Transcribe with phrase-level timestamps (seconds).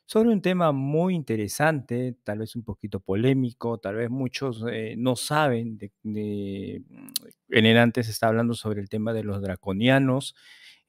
[0.05, 5.15] sobre un tema muy interesante, tal vez un poquito polémico, tal vez muchos eh, no
[5.15, 5.77] saben.
[6.03, 6.83] De,
[7.49, 10.35] en el antes está hablando sobre el tema de los draconianos.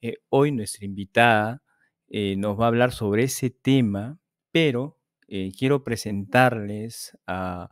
[0.01, 1.61] Eh, hoy nuestra invitada
[2.09, 4.19] eh, nos va a hablar sobre ese tema,
[4.51, 7.69] pero quiero presentarles a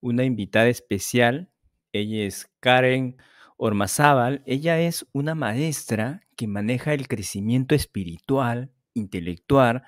[0.00, 1.50] una invitada especial
[1.92, 3.16] ella es Karen
[3.56, 4.42] Ormazábal.
[4.46, 9.82] Ella es una maestra que maneja el crecimiento espiritual, intelectual,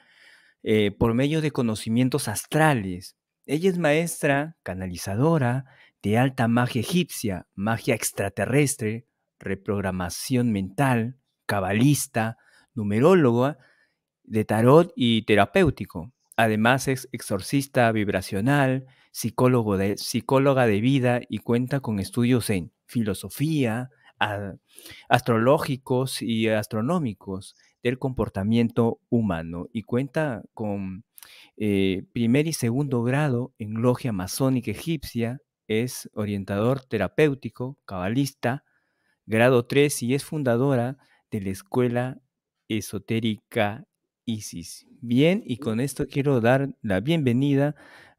[0.62, 3.16] eh, por medio de conocimientos astrales.
[3.46, 5.64] Ella es maestra canalizadora
[6.02, 9.06] de alta magia egipcia, magia extraterrestre,
[9.38, 12.38] reprogramación mental, cabalista,
[12.74, 13.58] numeróloga
[14.24, 16.12] de tarot y terapéutico.
[16.36, 23.90] Además es exorcista vibracional, psicólogo de, psicóloga de vida y cuenta con estudios en filosofía,
[25.08, 31.04] astrológicos y astronómicos del comportamiento humano y cuenta con
[31.56, 38.64] eh, primer y segundo grado en logia masónica egipcia, es orientador terapéutico, cabalista,
[39.26, 40.98] grado 3 y es fundadora
[41.30, 42.18] de la escuela
[42.68, 43.84] esotérica
[44.24, 44.86] ISIS.
[45.00, 47.74] Bien, y con esto quiero dar la bienvenida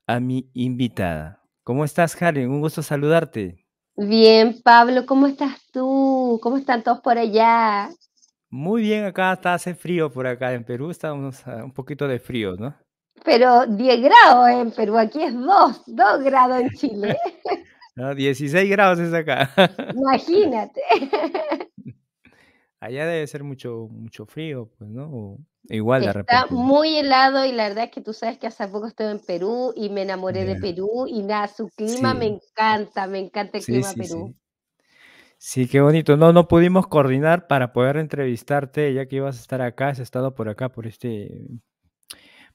[0.08, 1.42] a mi invitada.
[1.64, 2.50] ¿Cómo estás, Karen?
[2.50, 3.66] Un gusto saludarte.
[3.96, 6.40] Bien, Pablo, ¿cómo estás tú?
[6.42, 7.90] ¿Cómo están todos por allá?
[8.50, 12.56] Muy bien, acá está, hace frío por acá en Perú, estamos un poquito de frío,
[12.56, 12.76] ¿no?
[13.24, 17.18] Pero 10 grados en Perú, aquí es 2, 2 grados en Chile.
[17.96, 19.50] no, 16 grados es acá.
[19.96, 20.82] Imagínate.
[22.80, 25.38] Allá debe ser mucho, mucho frío, pues, ¿no?
[25.70, 26.44] Igual de repente.
[26.44, 29.20] Está muy helado y la verdad es que tú sabes que hace poco estuve en
[29.20, 33.64] Perú y me enamoré de Perú y nada, su clima me encanta, me encanta el
[33.64, 34.36] clima Perú.
[35.38, 35.68] Sí.
[35.68, 36.18] qué bonito.
[36.18, 40.36] No, no pudimos coordinar para poder entrevistarte, ya que ibas a estar acá, has estado
[40.36, 41.48] por acá, por este,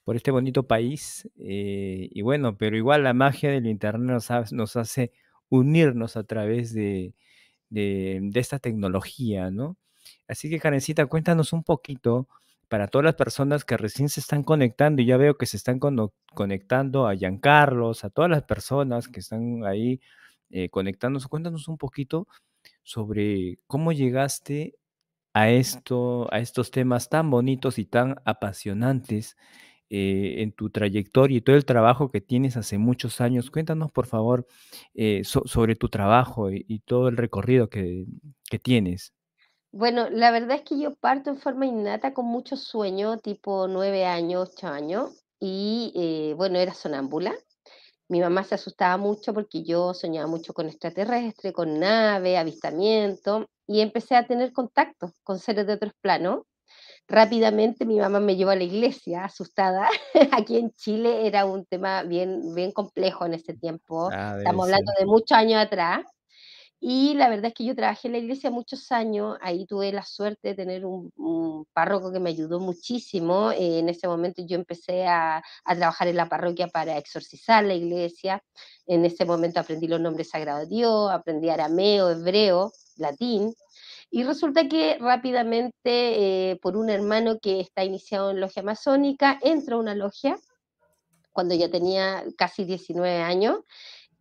[0.04, 1.28] por este bonito país.
[1.38, 5.12] Eh, y bueno, pero igual la magia del internet nos, nos hace
[5.50, 7.14] unirnos a través de,
[7.70, 9.76] de, de esta tecnología, ¿no?
[10.26, 12.28] Así que, Karencita, cuéntanos un poquito
[12.68, 15.80] para todas las personas que recién se están conectando, y ya veo que se están
[16.34, 20.00] conectando a Giancarlos, a todas las personas que están ahí
[20.50, 22.28] eh, conectándose, cuéntanos un poquito
[22.82, 24.76] sobre cómo llegaste
[25.34, 29.36] a esto, a estos temas tan bonitos y tan apasionantes
[29.90, 33.50] eh, en tu trayectoria y todo el trabajo que tienes hace muchos años.
[33.50, 34.46] Cuéntanos, por favor,
[34.94, 38.06] eh, sobre tu trabajo y, todo el recorrido que
[38.62, 39.12] tienes.
[39.72, 44.06] Bueno, la verdad es que yo parto en forma innata con mucho sueño, tipo nueve
[44.06, 47.34] años, ocho años, y eh, bueno, era sonámbula.
[48.08, 53.80] Mi mamá se asustaba mucho porque yo soñaba mucho con extraterrestres, con nave, avistamiento, y
[53.80, 56.44] empecé a tener contacto con seres de otros planos.
[57.06, 59.88] Rápidamente mi mamá me llevó a la iglesia, asustada.
[60.32, 64.10] Aquí en Chile era un tema bien, bien complejo en ese tiempo.
[64.12, 66.04] Ah, Estamos hablando de muchos años atrás.
[66.80, 70.04] Y la verdad es que yo trabajé en la iglesia muchos años, ahí tuve la
[70.04, 71.12] suerte de tener un,
[71.72, 73.50] párroco que me ayudó muchísimo.
[73.50, 77.74] Eh, en ese momento yo empecé a, a, trabajar en la parroquia para exorcizar la
[77.74, 78.42] iglesia.
[78.86, 83.54] En ese momento aprendí los nombres sagrados de Dios, aprendí arameo, hebreo, latín.
[84.10, 89.76] Y resulta que rápidamente, eh, por un hermano que está iniciado en logia masónica, entro
[89.76, 90.38] a una logia
[91.32, 93.60] cuando ya tenía casi 19 años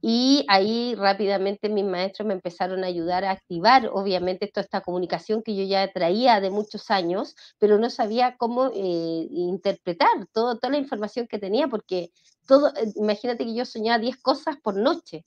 [0.01, 5.41] Y ahí rápidamente mis maestros me empezaron a ayudar a activar, obviamente, toda esta comunicación
[5.43, 10.71] que yo ya traía de muchos años, pero no sabía cómo eh, interpretar todo, toda
[10.71, 12.11] la información que tenía, porque
[12.47, 15.25] todo, eh, imagínate que yo soñaba 10 cosas por noche.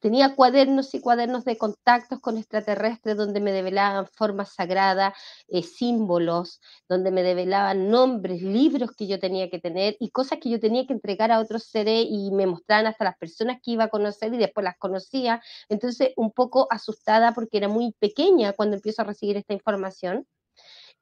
[0.00, 5.14] Tenía cuadernos y cuadernos de contactos con extraterrestres donde me develaban formas sagradas,
[5.48, 10.50] eh, símbolos, donde me develaban nombres, libros que yo tenía que tener y cosas que
[10.50, 13.84] yo tenía que entregar a otros seres y me mostraban hasta las personas que iba
[13.84, 15.40] a conocer y después las conocía.
[15.68, 20.26] Entonces, un poco asustada porque era muy pequeña cuando empiezo a recibir esta información.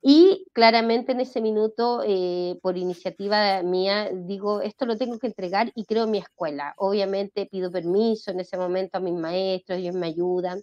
[0.02, 5.72] Y claramente en ese minuto, eh, por iniciativa mía, digo, esto lo tengo que entregar
[5.74, 6.72] y creo mi escuela.
[6.78, 10.62] Obviamente pido permiso en ese momento a mis maestros, ellos me ayudan.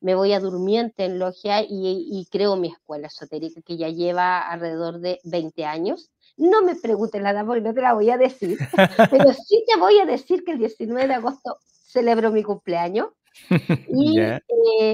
[0.00, 4.40] Me voy a Durmiente en Logia y, y creo mi escuela esotérica que ya lleva
[4.40, 6.10] alrededor de 20 años.
[6.36, 8.58] No me preguntes la edad porque no te la voy a decir,
[9.10, 13.08] pero sí te voy a decir que el 19 de agosto celebro mi cumpleaños.
[13.88, 14.42] Y eh,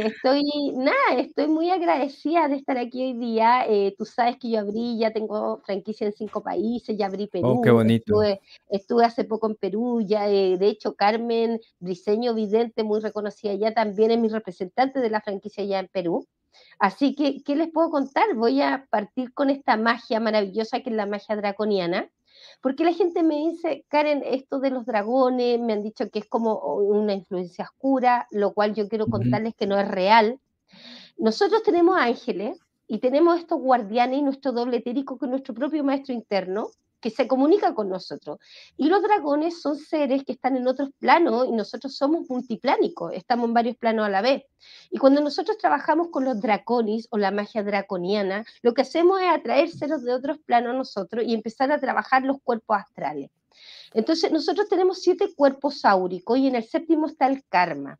[0.05, 0.45] estoy,
[0.75, 3.67] nada, estoy muy agradecida de estar aquí hoy día.
[3.69, 7.49] Eh, tú sabes que yo abrí, ya tengo franquicia en cinco países, ya abrí Perú.
[7.49, 8.15] Oh, qué bonito.
[8.69, 13.73] Estuve, hace poco en Perú, ya eh, de hecho Carmen Briseño Vidente, muy reconocida ya,
[13.73, 16.27] también es mi representante de la franquicia ya en Perú.
[16.79, 18.35] Así que, ¿qué les puedo contar?
[18.35, 22.11] Voy a partir con esta magia maravillosa que es la magia draconiana.
[22.61, 26.29] Porque la gente me dice, Karen, esto de los dragones, me han dicho que es
[26.29, 30.41] como una influencia oscura, lo cual yo quiero contarles que no es real.
[31.17, 35.85] Nosotros tenemos ángeles y tenemos estos guardianes y nuestro doble etérico que es nuestro propio
[35.85, 36.71] maestro interno,
[37.03, 38.39] que se comunica con nosotros.
[38.79, 43.49] Y los dragones son seres que están en otros planos y nosotros somos multiplánicos, estamos
[43.49, 44.45] en varios planos a la vez.
[44.91, 49.29] Y cuando nosotros trabajamos con los draconis o la magia draconiana, lo que hacemos es
[49.29, 53.31] atraer seres de otros planos a nosotros y empezar a trabajar los cuerpos astrales.
[53.93, 57.99] Entonces, nosotros tenemos siete cuerpos áuricos y en el séptimo está el karma.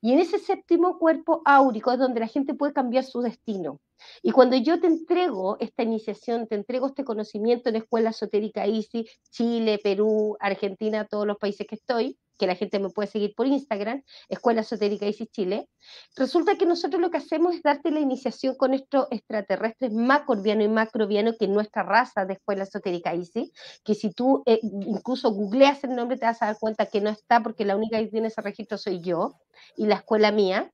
[0.00, 3.80] Y en ese séptimo cuerpo áurico es donde la gente puede cambiar su destino.
[4.22, 9.08] Y cuando yo te entrego esta iniciación, te entrego este conocimiento en Escuela Esotérica ICI,
[9.30, 13.46] Chile, Perú, Argentina, todos los países que estoy, que la gente me puede seguir por
[13.46, 15.68] Instagram, Escuela Esotérica ICI Chile,
[16.16, 20.68] resulta que nosotros lo que hacemos es darte la iniciación con estos extraterrestres macrobiano y
[20.68, 23.52] macrobiano, que es nuestra raza de Escuela Esotérica ICI,
[23.84, 27.10] que si tú eh, incluso googleas el nombre te vas a dar cuenta que no
[27.10, 29.40] está porque la única que tiene ese registro soy yo
[29.76, 30.70] y la escuela mía.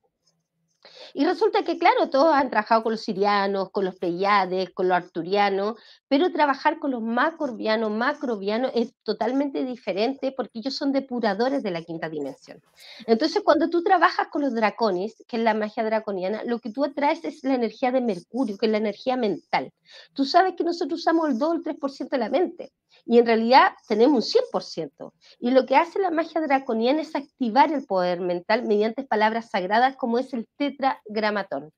[1.13, 4.97] Y resulta que, claro, todos han trabajado con los sirianos, con los pleiades, con los
[4.97, 5.75] arturianos,
[6.09, 11.83] pero trabajar con los macorbianos, macrobianos es totalmente diferente porque ellos son depuradores de la
[11.83, 12.63] quinta dimensión.
[13.07, 16.85] Entonces, cuando tú trabajas con los dracones, que es la magia draconiana, lo que tú
[16.85, 19.73] atraes es la energía de Mercurio, que es la energía mental.
[20.15, 22.73] Tú sabes que nosotros usamos el 2 o el 3% de la mente
[23.05, 25.13] y en realidad tenemos un 100%.
[25.39, 29.97] Y lo que hace la magia draconiana es activar el poder mental mediante palabras sagradas
[29.97, 31.73] como es el tetragramatón.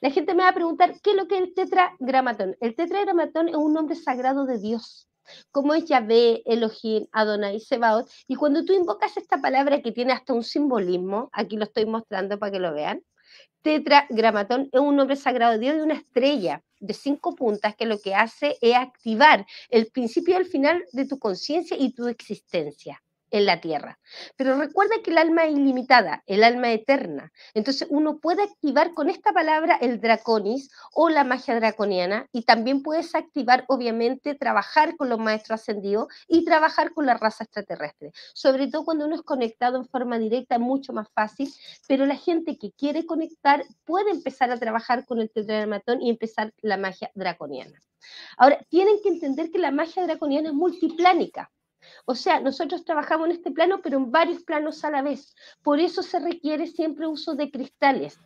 [0.00, 2.56] La gente me va a preguntar, ¿qué es lo que es el tetragramatón?
[2.60, 5.08] El tetragramatón es un nombre sagrado de Dios,
[5.50, 8.08] como es Yahvé, Elohim, Adonai, Sebaot.
[8.26, 12.38] Y cuando tú invocas esta palabra que tiene hasta un simbolismo, aquí lo estoy mostrando
[12.38, 13.02] para que lo vean,
[13.62, 18.00] tetragramatón es un nombre sagrado de Dios de una estrella de cinco puntas que lo
[18.00, 23.02] que hace es activar el principio y el final de tu conciencia y tu existencia
[23.32, 23.98] en la tierra.
[24.36, 27.32] Pero recuerda que el alma es ilimitada, el alma eterna.
[27.54, 32.82] Entonces uno puede activar con esta palabra el draconis o la magia draconiana y también
[32.82, 38.12] puedes activar, obviamente, trabajar con los maestros ascendidos y trabajar con la raza extraterrestre.
[38.34, 41.52] Sobre todo cuando uno es conectado en forma directa, mucho más fácil,
[41.88, 46.52] pero la gente que quiere conectar puede empezar a trabajar con el tetragramatón y empezar
[46.60, 47.80] la magia draconiana.
[48.36, 51.50] Ahora, tienen que entender que la magia draconiana es multiplánica.
[52.04, 55.34] O sea, nosotros trabajamos en este plano, pero en varios planos a la vez.
[55.62, 58.18] Por eso se requiere siempre uso de cristales.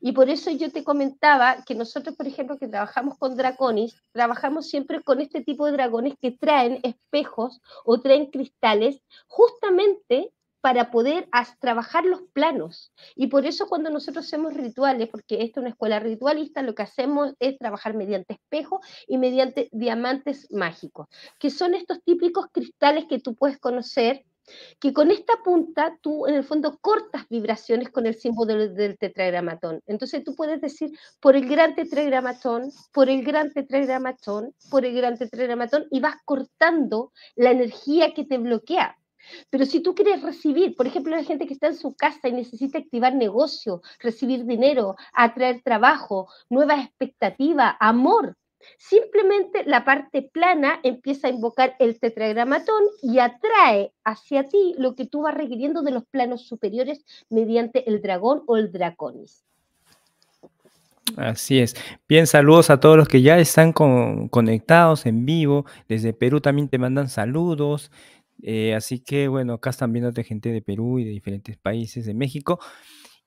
[0.00, 4.68] Y por eso yo te comentaba que nosotros, por ejemplo, que trabajamos con draconis, trabajamos
[4.68, 11.28] siempre con este tipo de dragones que traen espejos o traen cristales, justamente para poder
[11.58, 12.92] trabajar los planos.
[13.14, 16.82] Y por eso cuando nosotros hacemos rituales, porque esta es una escuela ritualista, lo que
[16.82, 23.18] hacemos es trabajar mediante espejo y mediante diamantes mágicos, que son estos típicos cristales que
[23.18, 24.24] tú puedes conocer
[24.78, 28.98] que con esta punta tú en el fondo cortas vibraciones con el símbolo del, del,
[28.98, 29.82] tetragramatón.
[29.86, 30.90] Entonces tú puedes decir
[31.20, 37.12] por el gran tetragramatón, por el gran tetragramatón, por el gran tetragramatón y vas cortando
[37.36, 38.96] la energía que te bloquea.
[39.50, 42.32] Pero si tú quieres recibir, por ejemplo, la gente que está en su casa y
[42.32, 48.36] necesita activar negocio, recibir dinero, atraer trabajo, nuevas expectativas, amor,
[48.76, 55.06] Simplemente la parte plana empieza a invocar el tetragramatón y atrae hacia ti lo que
[55.06, 59.44] tú vas requiriendo de los planos superiores mediante el dragón o el draconis.
[61.16, 61.74] Así es.
[62.08, 65.66] Bien, saludos a todos los que ya están conectados en vivo.
[65.88, 67.90] Desde Perú también te mandan saludos.
[68.42, 72.14] Eh, así que bueno, acá están viendo gente de Perú y de diferentes países, de
[72.14, 72.58] México.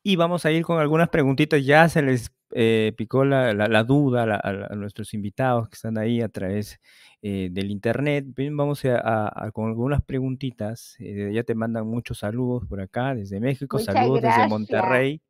[0.02, 1.64] Y vamos a ir con algunas preguntitas.
[1.64, 6.80] Ya se les eh, picó la, duda a, nuestros invitados que están ahí a través
[7.22, 8.26] eh, del internet.
[8.36, 10.98] Bien, vamos a, con algunas preguntitas.
[11.00, 13.80] ya te mandan muchos saludos por acá desde México.
[13.80, 15.22] saludos desde Monterrey.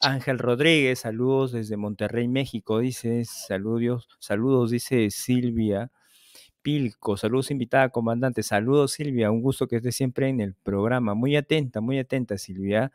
[0.00, 5.90] Ángel Rodríguez, saludos desde Monterrey, México, dice, saludos, saludos, dice Silvia
[6.64, 11.36] Pilco, saludos invitada, comandante, saludos Silvia, un gusto que esté siempre en el programa, muy
[11.36, 12.90] atenta, muy atenta Silvia.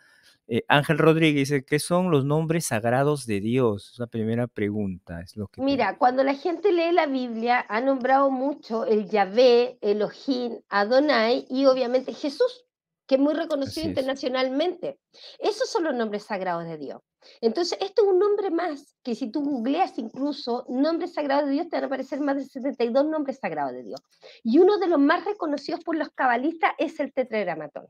[0.47, 3.91] Eh, Ángel Rodríguez dice, ¿qué son los nombres sagrados de Dios?
[3.93, 5.21] Es la primera pregunta.
[5.21, 9.77] Es lo que Mira, cuando la gente lee la Biblia, ha nombrado mucho el Yahvé,
[9.81, 12.65] Elohim, Adonai y obviamente Jesús
[13.09, 14.99] que es muy reconocido internacionalmente.
[15.39, 17.01] Esos son los nombres sagrados de Dios.
[17.41, 21.69] Entonces, esto es un nombre más, que si tú googleas incluso nombres sagrados de Dios,
[21.69, 24.01] te van a aparecer más de 72 nombres sagrados de Dios.
[24.43, 27.87] Y uno de los más reconocidos por los cabalistas es el tetragramatón.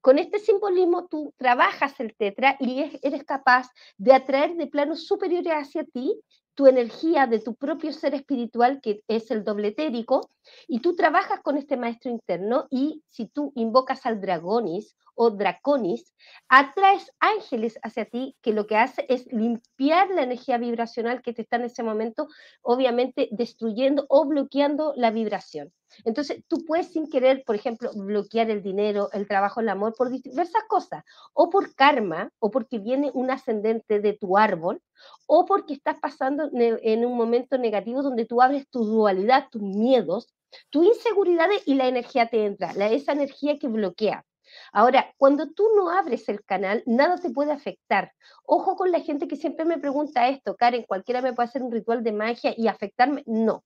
[0.00, 3.68] Con este simbolismo tú trabajas el tetra y eres capaz
[3.98, 6.18] de atraer de planos superiores hacia ti
[6.54, 10.30] tu energía de tu propio ser espiritual, que es el doble etérico,
[10.66, 16.14] y tú trabajas con este maestro interno y si tú invocas al dragonis o draconis,
[16.48, 21.42] atraes ángeles hacia ti que lo que hace es limpiar la energía vibracional que te
[21.42, 22.28] está en ese momento,
[22.62, 25.72] obviamente destruyendo o bloqueando la vibración.
[26.04, 30.10] Entonces, tú puedes sin querer, por ejemplo, bloquear el dinero, el trabajo, el amor, por
[30.10, 34.82] diversas cosas, o por karma, o porque viene un ascendente de tu árbol,
[35.26, 40.28] o porque estás pasando en un momento negativo donde tú abres tu dualidad, tus miedos,
[40.70, 44.24] tus inseguridades y la energía te entra, la, esa energía que bloquea.
[44.72, 48.12] Ahora, cuando tú no abres el canal, nada te puede afectar.
[48.44, 51.72] Ojo con la gente que siempre me pregunta esto, Karen, cualquiera me puede hacer un
[51.72, 53.22] ritual de magia y afectarme.
[53.26, 53.64] No.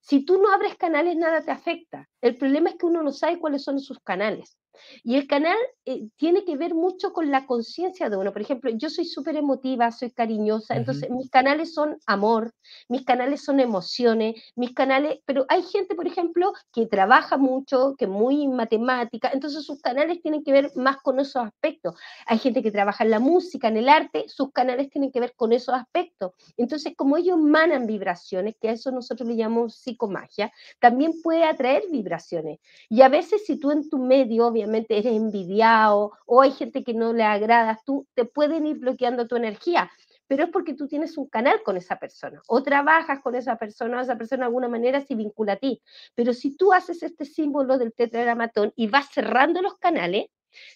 [0.00, 2.08] Si tú no abres canales, nada te afecta.
[2.20, 4.57] El problema es que uno no sabe cuáles son sus canales.
[5.02, 8.32] Y el canal eh, tiene que ver mucho con la conciencia de uno.
[8.32, 12.54] Por ejemplo, yo soy súper emotiva, soy cariñosa, entonces mis canales son amor,
[12.88, 18.04] mis canales son emociones, mis canales, pero hay gente, por ejemplo, que trabaja mucho, que
[18.04, 21.94] es muy matemática, entonces sus canales tienen que ver más con esos aspectos.
[22.26, 25.34] Hay gente que trabaja en la música, en el arte, sus canales tienen que ver
[25.36, 26.32] con esos aspectos.
[26.56, 31.84] Entonces, como ellos manan vibraciones, que a eso nosotros le llamamos psicomagia, también puede atraer
[31.90, 32.58] vibraciones.
[32.88, 36.94] Y a veces si tú en tu medio, obviamente, eres envidiado o hay gente que
[36.94, 39.90] no le agradas, tú te pueden ir bloqueando tu energía,
[40.26, 43.98] pero es porque tú tienes un canal con esa persona o trabajas con esa persona
[43.98, 45.82] o esa persona de alguna manera se vincula a ti.
[46.14, 50.26] Pero si tú haces este símbolo del tetragramatón y vas cerrando los canales,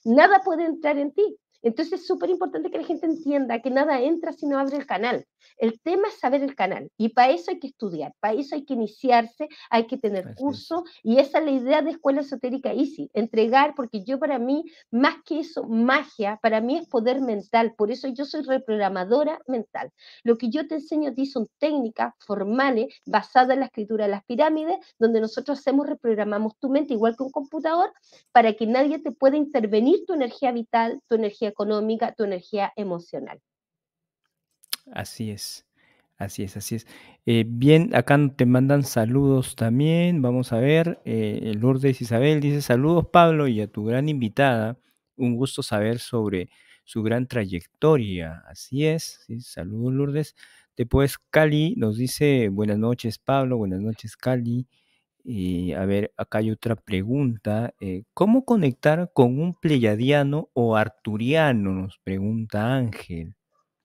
[0.05, 1.37] nada puede entrar en ti.
[1.63, 4.87] Entonces es súper importante que la gente entienda que nada entra si no abre el
[4.87, 5.27] canal.
[5.59, 8.65] El tema es saber el canal y para eso hay que estudiar, para eso hay
[8.65, 13.11] que iniciarse, hay que tener curso y esa es la idea de Escuela Esotérica Easy,
[13.13, 17.91] entregar, porque yo para mí, más que eso, magia, para mí es poder mental, por
[17.91, 19.91] eso yo soy reprogramadora mental.
[20.23, 24.11] Lo que yo te enseño a ti son técnicas formales basadas en la escritura de
[24.11, 27.93] las pirámides, donde nosotros hacemos, reprogramamos tu mente igual que un computador,
[28.33, 33.41] para que nadie te pueda intervenir tu energía vital, tu energía económica, tu energía emocional.
[34.91, 35.65] Así es,
[36.19, 36.87] así es, así es.
[37.27, 40.23] Eh, bien, acá te mandan saludos también.
[40.23, 41.01] Vamos a ver.
[41.05, 44.79] Eh, Lourdes Isabel dice: Saludos, Pablo, y a tu gran invitada.
[45.17, 46.49] Un gusto saber sobre
[46.85, 48.43] su gran trayectoria.
[48.49, 49.25] Así es.
[49.41, 50.35] saludos, Lourdes.
[50.77, 53.59] Después, Cali nos dice: Buenas noches, Pablo.
[53.59, 54.67] Buenas noches, Cali.
[55.25, 57.75] Y a ver, acá hay otra pregunta.
[57.81, 61.73] Eh, ¿Cómo conectar con un pleyadiano o arturiano?
[61.73, 63.35] Nos pregunta Ángel.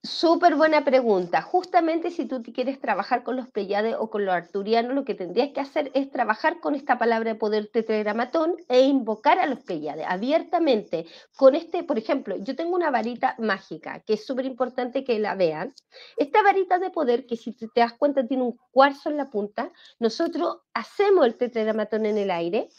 [0.08, 1.42] Súper buena pregunta.
[1.42, 5.50] Justamente si tú quieres trabajar con los Pleiades o con los arturianos, lo que tendrías
[5.50, 10.06] que hacer es trabajar con esta palabra de poder tetragramatón e invocar a los Pleiades
[10.08, 11.08] abiertamente.
[11.36, 15.36] Con este, por ejemplo, yo tengo una varita mágica que es súper importante que la
[15.36, 15.74] vean.
[16.16, 19.74] Esta varita de poder, que si te das cuenta tiene un cuarzo en la punta,
[20.00, 22.70] nosotros hacemos el tetragramatón en el aire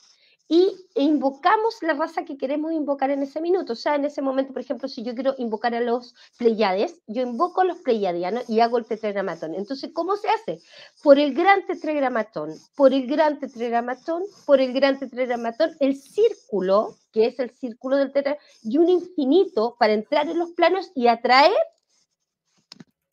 [0.48, 3.74] y invocamos la raza que queremos invocar en ese minuto.
[3.74, 7.22] O sea, en ese momento, por ejemplo, si yo quiero invocar a los Pleiades, yo
[7.22, 9.54] invoco a los Pleiadianos y hago el tetragramatón.
[9.54, 10.60] Entonces, ¿cómo se hace?
[11.02, 17.26] Por el gran tetragramatón, por el gran tetragramatón, por el gran tetragramatón, el círculo, que
[17.26, 21.52] es el círculo del tetra, y un infinito para entrar en los planos y atraer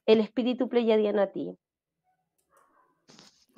[0.06, 1.58] el espíritu pleiadiano a ti.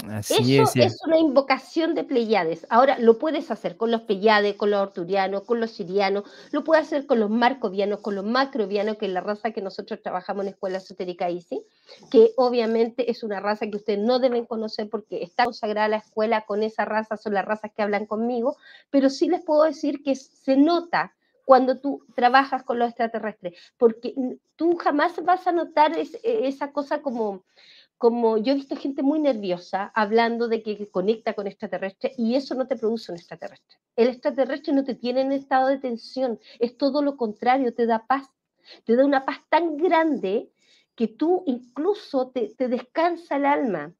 [0.05, 0.35] Eso
[0.75, 2.67] es, una invocación de Pleiades.
[2.69, 6.85] Ahora lo puedes hacer con los Pleiades, con los Arturianos, con los Sirianos, lo puedes
[6.85, 10.49] hacer con los Marcovianos, con los Macrovianos, que es la raza que nosotros trabajamos en
[10.49, 11.63] Escuela Esotérica ICI,
[12.11, 16.45] que obviamente es una raza que ustedes no deben conocer porque está consagrada la escuela
[16.45, 18.55] con esa raza, son las razas que hablan conmigo,
[18.91, 24.13] pero sí les puedo decir que se nota cuando tú trabajas con los extraterrestres, porque
[24.57, 27.45] tú jamás vas a notar esa cosa como
[27.97, 32.53] como yo he visto gente muy nerviosa hablando de que conecta con extraterrestres y eso
[32.55, 33.77] no te produce un extraterrestre.
[33.95, 38.05] El extraterrestre no te tiene en estado de tensión, es todo lo contrario, te da
[38.05, 38.27] paz,
[38.85, 40.51] te da una paz tan grande
[40.95, 43.93] que tú incluso te, te descansa el alma.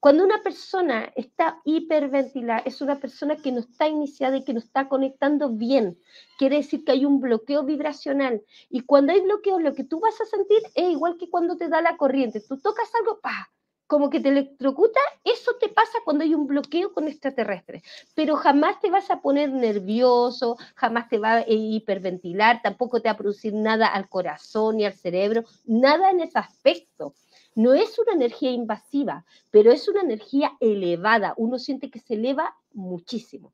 [0.00, 4.58] Cuando una persona está hiperventilada, es una persona que no está iniciada y que no
[4.58, 5.98] está conectando bien.
[6.38, 8.42] Quiere decir que hay un bloqueo vibracional.
[8.68, 11.68] Y cuando hay bloqueo, lo que tú vas a sentir es igual que cuando te
[11.68, 12.40] da la corriente.
[12.40, 13.52] Tú tocas algo, pa,
[13.92, 17.82] como que te electrocuta, eso te pasa cuando hay un bloqueo con extraterrestres.
[18.14, 23.12] Pero jamás te vas a poner nervioso, jamás te va a hiperventilar, tampoco te va
[23.12, 27.12] a producir nada al corazón ni al cerebro, nada en ese aspecto.
[27.54, 31.34] No es una energía invasiva, pero es una energía elevada.
[31.36, 33.52] Uno siente que se eleva muchísimo.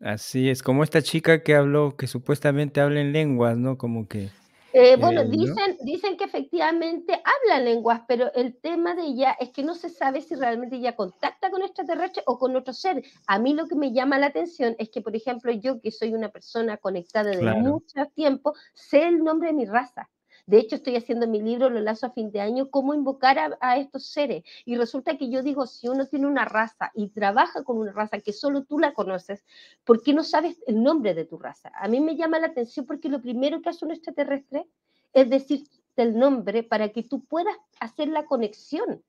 [0.00, 3.78] Así es, como esta chica que habló, que supuestamente habla en lenguas, ¿no?
[3.78, 4.28] Como que...
[4.76, 9.50] Eh, bueno, eh, dicen, dicen que efectivamente habla lenguas, pero el tema de ella es
[9.50, 13.04] que no se sabe si realmente ella contacta con extraterrestres o con otro ser.
[13.28, 16.12] A mí lo que me llama la atención es que, por ejemplo, yo que soy
[16.12, 20.10] una persona conectada desde mucho tiempo, sé el nombre de mi raza.
[20.46, 23.78] De hecho, estoy haciendo mi libro, lo lanzo a fin de año, cómo invocar a,
[23.78, 24.44] estos seres.
[24.66, 28.20] Y resulta que yo digo, si uno tiene una raza y trabaja con una raza
[28.20, 29.42] que solo tú la conoces,
[29.84, 31.72] ¿por qué no sabes el nombre de tu raza?
[31.74, 34.66] A mí me llama la atención porque lo primero que hace un extraterrestre
[35.14, 39.02] es decirte el nombre para que tú puedas hacer la conexión.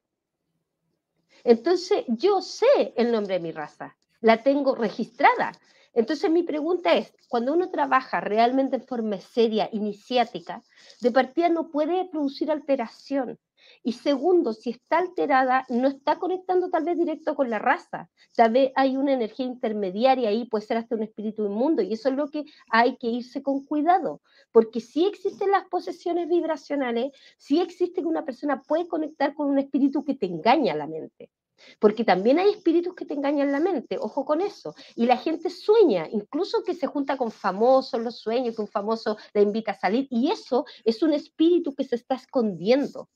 [1.44, 5.52] Entonces, yo sé el nombre de mi raza, la tengo registrada.
[5.96, 10.62] Entonces mi pregunta es, cuando uno trabaja realmente en forma seria, iniciática,
[11.02, 13.40] de partida no puede producir alteración.
[13.82, 18.10] Y segundo, si está alterada, no está conectando tal vez directo con la raza.
[18.36, 21.82] Tal vez hay una energía intermediaria ahí, puede ser hasta un espíritu inmundo.
[21.82, 24.22] Y eso es lo que hay que irse con cuidado.
[24.52, 29.60] Porque si existen las posesiones vibracionales, si existe que una persona puede conectar con un
[29.60, 31.32] espíritu que te engaña la mente.
[31.80, 34.76] Porque también hay espíritus que te engañan la mente, ojo con eso.
[34.96, 39.18] Y la gente sueña, incluso que se junta con famosos los sueños, que un famoso
[39.34, 43.10] le invita a salir, y eso es un espíritu que se está escondiendo.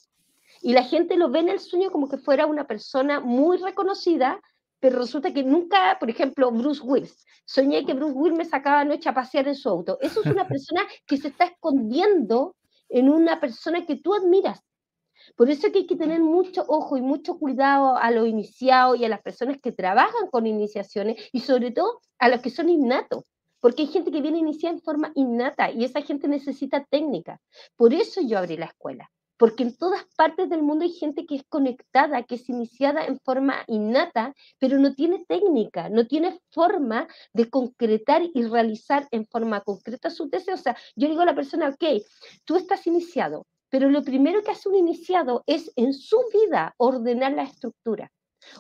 [0.62, 4.42] Y la gente lo ve en el sueño como que fuera una persona muy reconocida,
[4.80, 9.10] pero resulta que nunca, por ejemplo, Bruce Willis, soñé que Bruce Willis me sacaba anoche
[9.10, 9.98] a pasear en su auto.
[10.02, 12.56] Eso es una persona que se está escondiendo
[12.90, 14.62] en una persona que tú admiras.
[15.36, 19.06] Por eso que hay que tener mucho ojo y mucho cuidado a los iniciados y
[19.06, 23.24] a las personas que trabajan con iniciaciones y sobre todo a los que son innatos.
[23.60, 27.42] Porque hay gente que viene a iniciar en forma innata y esa gente necesita técnica.
[27.76, 29.10] Por eso yo abrí la escuela.
[29.40, 33.18] Porque en todas partes del mundo hay gente que es conectada, que es iniciada en
[33.22, 39.62] forma innata, pero no tiene técnica, no tiene forma de concretar y realizar en forma
[39.62, 40.56] concreta su deseo.
[40.56, 42.04] O sea, yo digo a la persona, ok,
[42.44, 47.34] tú estás iniciado, pero lo primero que hace un iniciado es en su vida ordenar
[47.34, 48.12] la estructura,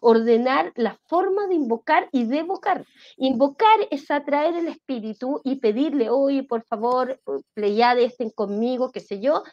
[0.01, 2.85] ordenar la forma de invocar y de evocar.
[3.17, 7.19] Invocar es atraer el espíritu y pedirle, oye, por favor,
[7.53, 9.43] Pleiade, estén conmigo, qué sé yo.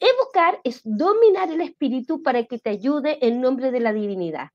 [0.00, 4.48] Evocar es dominar el espíritu para que te ayude en nombre de la divinidad.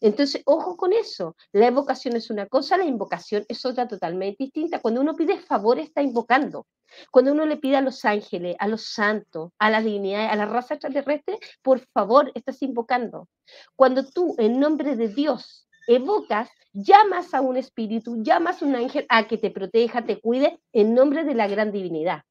[0.00, 1.36] Entonces, ojo con eso.
[1.52, 4.80] La evocación es una cosa, la invocación es otra totalmente distinta.
[4.80, 6.66] Cuando uno pide favor, está invocando.
[7.10, 10.46] Cuando uno le pide a los ángeles, a los santos, a las divinidades, a la
[10.46, 13.28] raza extraterrestre, por favor, estás invocando.
[13.76, 19.06] Cuando tú, en nombre de Dios, evocas, llamas a un espíritu, llamas a un ángel
[19.08, 22.22] a que te proteja, te cuide, en nombre de la gran divinidad.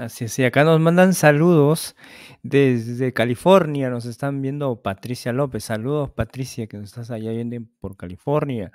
[0.00, 1.94] Así es, y acá nos mandan saludos
[2.42, 5.64] desde California, nos están viendo Patricia López.
[5.64, 8.72] Saludos Patricia, que nos estás allá viendo por California.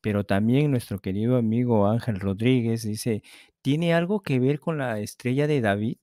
[0.00, 3.22] Pero también nuestro querido amigo Ángel Rodríguez dice,
[3.62, 5.98] ¿tiene algo que ver con la estrella de David?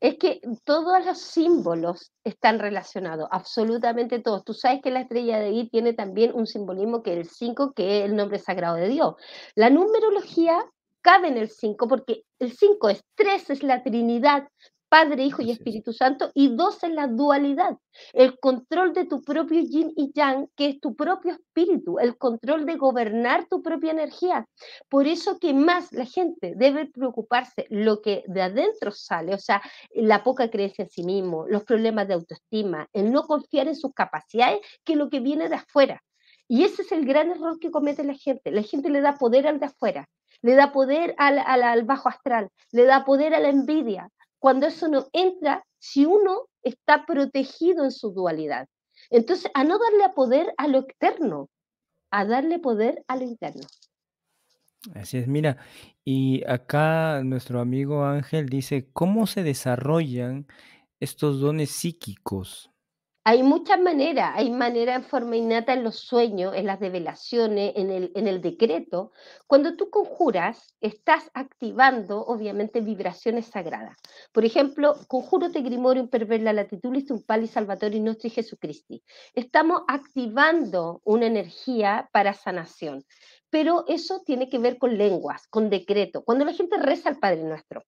[0.00, 4.42] Es que todos los símbolos están relacionados, absolutamente todos.
[4.42, 7.74] Tú sabes que la estrella de David tiene también un simbolismo que es el 5,
[7.74, 9.16] que es el nombre sagrado de Dios.
[9.54, 10.64] La numerología
[11.08, 14.46] cabe en el 5 porque el 5 es 3, es la Trinidad,
[14.90, 17.78] Padre, Hijo y Espíritu Santo, y dos en la dualidad,
[18.12, 22.66] el control de tu propio yin y yang, que es tu propio espíritu, el control
[22.66, 24.46] de gobernar tu propia energía.
[24.90, 29.62] Por eso que más la gente debe preocuparse lo que de adentro sale, o sea,
[29.94, 33.94] la poca creencia en sí mismo, los problemas de autoestima, el no confiar en sus
[33.94, 36.02] capacidades, que lo que viene de afuera.
[36.50, 38.50] Y ese es el gran error que comete la gente.
[38.50, 40.08] La gente le da poder al de afuera,
[40.42, 44.88] le da poder al, al bajo astral, le da poder a la envidia, cuando eso
[44.88, 48.68] no entra si uno está protegido en su dualidad.
[49.10, 51.48] Entonces, a no darle poder a lo externo,
[52.10, 53.66] a darle poder a lo interno.
[54.94, 55.58] Así es, mira,
[56.04, 60.46] y acá nuestro amigo Ángel dice, ¿cómo se desarrollan
[61.00, 62.70] estos dones psíquicos?
[63.30, 67.90] Hay muchas maneras, hay manera en forma innata en los sueños, en las develaciones, en
[67.90, 69.12] el, en el decreto.
[69.46, 73.98] Cuando tú conjuras, estás activando, obviamente, vibraciones sagradas.
[74.32, 79.02] Por ejemplo, conjuro te grimorium per ver la latitulis un pali salvatori nostri Jesucristi.
[79.34, 83.04] Estamos activando una energía para sanación,
[83.50, 86.24] pero eso tiene que ver con lenguas, con decreto.
[86.24, 87.84] Cuando la gente reza al Padre Nuestro,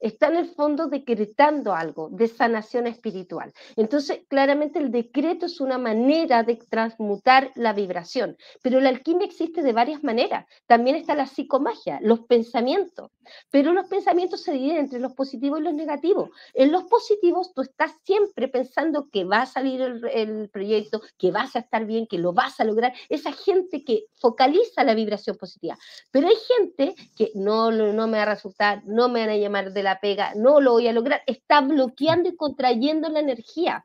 [0.00, 3.52] está en el fondo decretando algo de sanación espiritual.
[3.76, 9.62] Entonces, claramente el decreto es una manera de transmutar la vibración, pero la alquimia existe
[9.62, 10.46] de varias maneras.
[10.66, 13.10] También está la psicomagia, los pensamientos,
[13.50, 16.30] pero los pensamientos se dividen entre los positivos y los negativos.
[16.52, 21.56] En los positivos tú estás siempre pensando que va a salir el, proyecto, que vas
[21.56, 22.92] a estar bien, que lo vas a lograr.
[23.08, 25.78] Esa gente que focaliza la vibración positiva.
[26.10, 29.72] Pero hay gente que no, no me va a resultar, no me van a llamar
[29.72, 33.84] de la pega, no lo voy a lograr, está bloqueando y contrayendo la energía.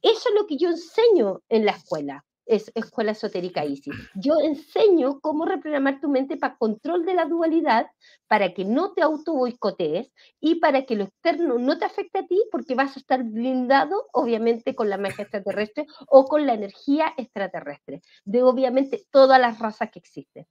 [0.00, 3.94] Eso es lo que yo enseño en la escuela, es Escuela Esotérica Isis.
[4.14, 7.86] Yo enseño cómo reprogramar tu mente para control de la dualidad,
[8.26, 12.26] para que no te auto boicotees y para que lo externo no te afecte a
[12.26, 17.12] ti, porque vas a estar blindado, obviamente, con la magia extraterrestre o con la energía
[17.16, 20.46] extraterrestre, de obviamente todas las razas que existen.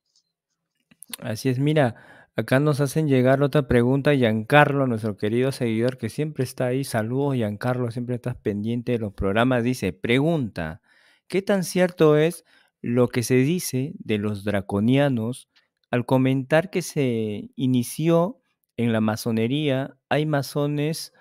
[1.19, 6.43] Así es, mira, Acá nos hacen llegar otra pregunta, Giancarlo, nuestro querido seguidor que siempre
[6.45, 6.83] está ahí.
[6.85, 9.63] Saludos, Giancarlo, siempre estás pendiente de los programas.
[9.63, 10.81] Dice, pregunta,
[11.27, 12.45] ¿qué tan cierto es
[12.81, 15.49] lo que se dice de los draconianos
[15.91, 18.39] al comentar que se inició
[18.77, 19.97] en la masonería?
[20.09, 21.13] Hay masones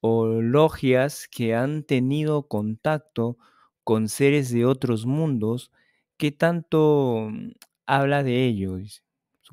[0.00, 3.38] o logias que han tenido contacto
[3.84, 5.72] con seres de otros mundos.
[6.18, 7.52] ¿Qué tanto mm,
[7.86, 8.78] habla de ello?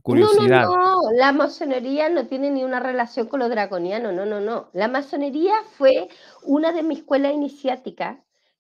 [0.08, 4.40] No, no, no, la masonería no tiene ni una relación con lo draconiano, no, no,
[4.40, 4.70] no.
[4.74, 6.08] La masonería fue
[6.44, 8.18] una de mis escuelas iniciáticas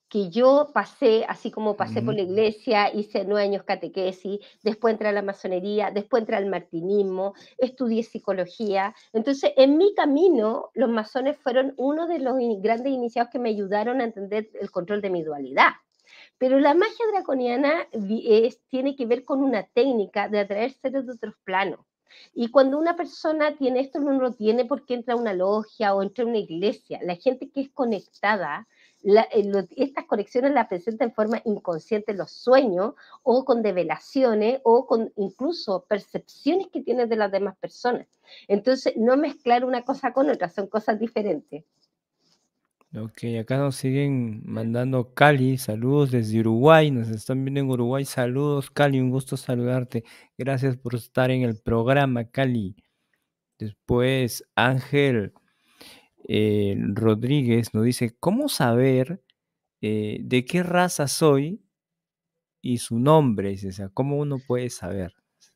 [0.10, 2.28] que yo pasé, así como pasé por la mm.
[2.28, 8.04] iglesia, hice nueve años catequesis, después entré a la masonería, después entré al martinismo, estudié
[8.04, 8.96] psicología.
[9.12, 14.00] Entonces, en mi camino, los masones fueron uno de los grandes iniciados que me ayudaron
[14.00, 15.72] a entender el control de mi dualidad.
[16.38, 17.88] Pero la magia draconiana
[18.70, 21.80] tiene que ver con una técnica de atraer seres de otros planos.
[22.34, 26.02] Y cuando una persona tiene esto, no lo tiene porque entra a una logia o
[26.02, 27.00] entra a una iglesia.
[27.04, 28.68] La gente que es conectada,
[29.04, 34.88] eh, estas conexiones las presenta en forma inconsciente en los sueños o con develaciones o
[34.88, 38.08] con incluso percepciones que tiene de las demás personas.
[38.48, 41.64] Entonces, no mezclar una cosa con otra, son cosas diferentes.
[42.96, 48.72] Ok, acá nos siguen mandando Cali, saludos desde Uruguay, nos están viendo en Uruguay, saludos
[48.72, 50.06] Cali, un gusto saludarte,
[50.38, 52.78] gracias por estar en el programa Cali.
[53.60, 55.34] Después Ángel
[56.28, 59.22] eh, Rodríguez nos dice, ¿cómo saber
[59.82, 61.62] eh, de qué raza soy
[62.62, 63.56] y su nombre?
[63.68, 65.14] O sea, ¿cómo uno puede saber?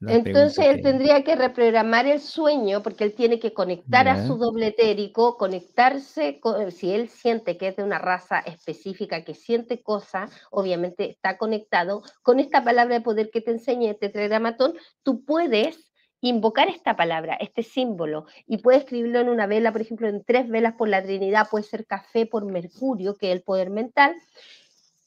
[0.08, 4.68] Entonces él tendría que reprogramar el sueño porque él tiene que conectar a su doble
[4.68, 10.32] etérico, conectarse, con, si él siente que es de una raza específica, que siente cosas,
[10.50, 12.02] obviamente está conectado.
[12.24, 17.36] Con esta palabra de poder que te enseñé, este tetragramatón, tú puedes invocar esta palabra,
[17.40, 21.02] este símbolo, y puedes escribirlo en una vela, por ejemplo, en tres velas por la
[21.02, 24.16] Trinidad, puede ser café por Mercurio, que es el poder mental,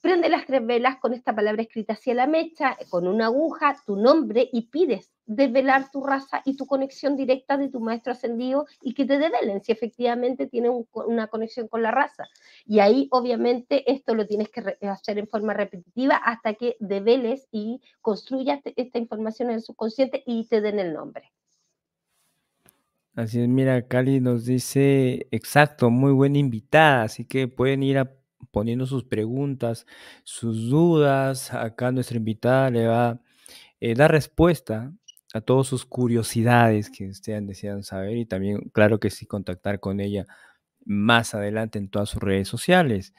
[0.05, 3.97] prende las tres velas con esta palabra escrita hacia la mecha, con una aguja, tu
[3.97, 8.93] nombre y pides desvelar tu raza y tu conexión directa de tu maestro ascendido y
[8.93, 12.29] que te develen si efectivamente tiene una conexión con la raza.
[12.67, 17.81] Y ahí obviamente esto lo tienes que hacer en forma repetitiva hasta que develes y
[18.03, 21.33] construyas esta información en el subconsciente y te den el nombre.
[23.15, 28.13] Así es, mira, Cali nos dice, exacto, muy buena invitada, así que pueden ir a
[28.51, 29.87] poniendo sus preguntas,
[30.25, 31.53] sus dudas.
[31.55, 33.21] Acá nuestra invitada le va a
[33.81, 34.93] eh, dar respuesta
[35.35, 40.01] a todas sus curiosidades que ustedes desean saber y también, claro que sí, contactar con
[40.01, 40.27] ella
[40.85, 43.15] más adelante en todas sus redes sociales.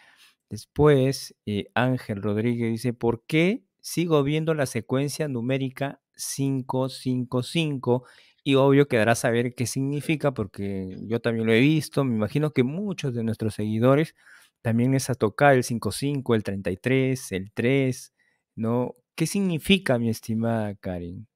[0.49, 8.05] Después, eh, Ángel Rodríguez dice, ¿por qué sigo viendo la secuencia numérica 555?
[8.43, 12.03] Y obvio quedará saber qué significa, porque yo también lo he visto.
[12.03, 14.15] Me imagino que muchos de nuestros seguidores
[14.65, 18.13] también les ha tocado el 55, el 33, el 3,
[18.55, 18.95] ¿no?
[19.13, 21.27] ¿Qué significa, mi estimada Karen?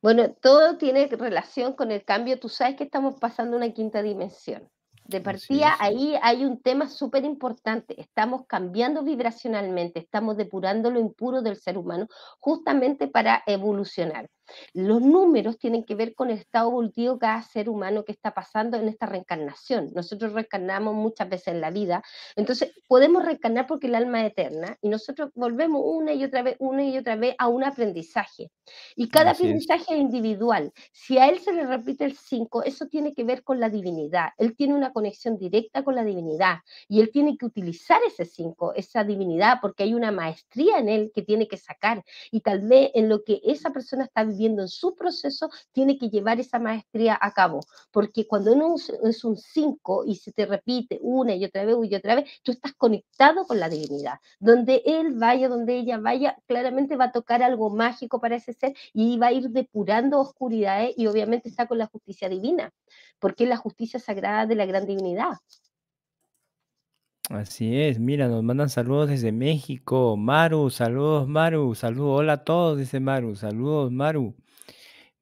[0.00, 2.40] Bueno, todo tiene relación con el cambio.
[2.40, 4.70] Tú sabes que estamos pasando una quinta dimensión.
[5.04, 8.00] De partida, ahí hay un tema súper importante.
[8.00, 12.06] Estamos cambiando vibracionalmente, estamos depurando lo impuro del ser humano
[12.38, 14.30] justamente para evolucionar.
[14.72, 18.32] Los números tienen que ver con el estado evolutivo de cada ser humano que está
[18.34, 19.90] pasando en esta reencarnación.
[19.94, 22.02] Nosotros reencarnamos muchas veces en la vida,
[22.36, 26.56] entonces podemos reencarnar porque el alma es eterna y nosotros volvemos una y otra vez,
[26.58, 28.50] una y otra vez a un aprendizaje.
[28.96, 30.00] Y cada aprendizaje es.
[30.00, 30.72] individual.
[30.92, 34.30] Si a él se le repite el 5, eso tiene que ver con la divinidad.
[34.38, 36.58] Él tiene una conexión directa con la divinidad
[36.88, 41.12] y él tiene que utilizar ese 5, esa divinidad, porque hay una maestría en él
[41.14, 44.62] que tiene que sacar y tal vez en lo que esa persona está viviendo viendo
[44.62, 49.36] en su proceso, tiene que llevar esa maestría a cabo, porque cuando uno es un
[49.36, 53.46] 5 y se te repite una y otra vez y otra vez, tú estás conectado
[53.46, 54.18] con la divinidad.
[54.38, 58.74] Donde él vaya, donde ella vaya, claramente va a tocar algo mágico para ese ser
[58.92, 62.72] y va a ir depurando oscuridades y obviamente está con la justicia divina,
[63.18, 65.38] porque es la justicia sagrada de la gran divinidad.
[67.30, 70.16] Así es, mira, nos mandan saludos desde México.
[70.16, 74.34] Maru, saludos Maru, saludos, hola a todos, dice Maru, saludos Maru.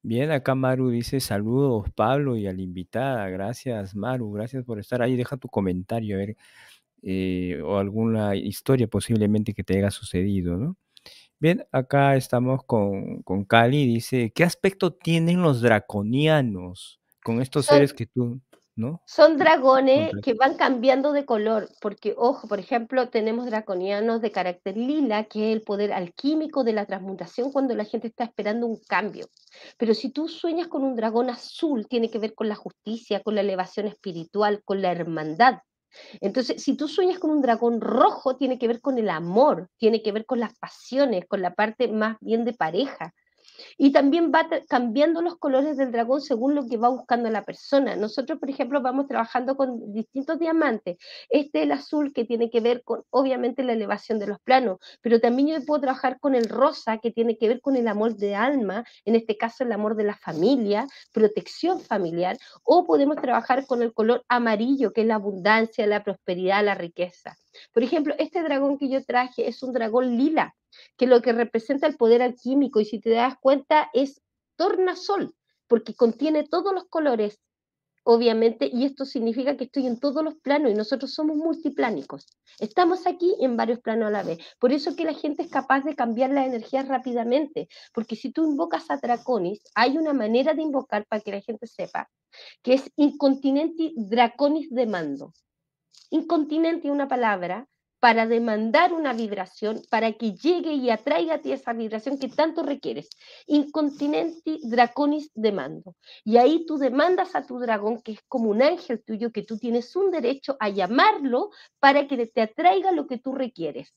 [0.03, 5.03] Bien, acá Maru dice saludos Pablo y a la invitada, gracias Maru, gracias por estar
[5.03, 6.37] ahí, deja tu comentario, a ver,
[7.03, 10.77] eh, o alguna historia posiblemente que te haya sucedido, ¿no?
[11.40, 17.95] Bien, acá estamos con, con Cali, dice, ¿qué aspecto tienen los draconianos con estos seres
[17.95, 18.40] que tú...
[19.07, 24.77] Son dragones que van cambiando de color, porque, ojo, por ejemplo, tenemos draconianos de carácter
[24.77, 28.79] lila, que es el poder alquímico de la transmutación cuando la gente está esperando un
[28.87, 29.29] cambio.
[29.79, 33.35] Pero si tú sueñas con un dragón azul, tiene que ver con la justicia, con
[33.35, 35.61] la elevación espiritual, con la hermandad.
[36.21, 40.03] Entonces, si tú sueñas con un dragón rojo, tiene que ver con el amor, tiene
[40.03, 43.15] que ver con las pasiones, con la parte más bien de pareja.
[43.79, 47.97] Y también va cambiando los colores del dragón según lo que va buscando la persona.
[47.97, 50.97] Nosotros, por ejemplo, vamos trabajando con distintos diamantes.
[51.29, 55.21] Este el azul que tiene que ver con, obviamente, la elevación de los planos, pero
[55.21, 58.35] también yo puedo trabajar con el rosa que tiene que ver con el amor de
[58.35, 63.83] alma, en este caso el amor de la familia, protección familiar, o podemos trabajar con
[63.83, 67.37] el color amarillo, que es la abundancia, la prosperidad, la riqueza.
[67.73, 70.55] Por ejemplo, este dragón que yo traje es un dragón lila
[70.97, 74.21] que lo que representa el poder alquímico, y si te das cuenta, es
[74.57, 75.35] tornasol,
[75.66, 77.40] porque contiene todos los colores,
[78.05, 82.27] obviamente, y esto significa que estoy en todos los planos y nosotros somos multiplánicos.
[82.61, 84.38] Estamos aquí en varios planos a la vez.
[84.61, 88.45] Por eso que la gente es capaz de cambiar la energía rápidamente, porque si tú
[88.45, 92.09] invocas a Draconis, hay una manera de invocar para que la gente sepa,
[92.62, 95.33] que es incontinenti Draconis de mando.
[96.11, 97.67] Incontinenti, una palabra
[98.01, 102.63] para demandar una vibración, para que llegue y atraiga a ti esa vibración que tanto
[102.63, 103.09] requieres.
[103.47, 105.97] Incontinenti draconis demando.
[106.25, 109.59] Y ahí tú demandas a tu dragón, que es como un ángel tuyo, que tú
[109.59, 113.95] tienes un derecho a llamarlo para que te atraiga lo que tú requieres.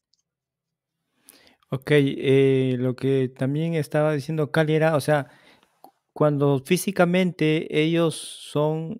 [1.69, 5.27] Ok, eh, lo que también estaba diciendo Cali era, o sea,
[6.13, 8.97] cuando físicamente ellos son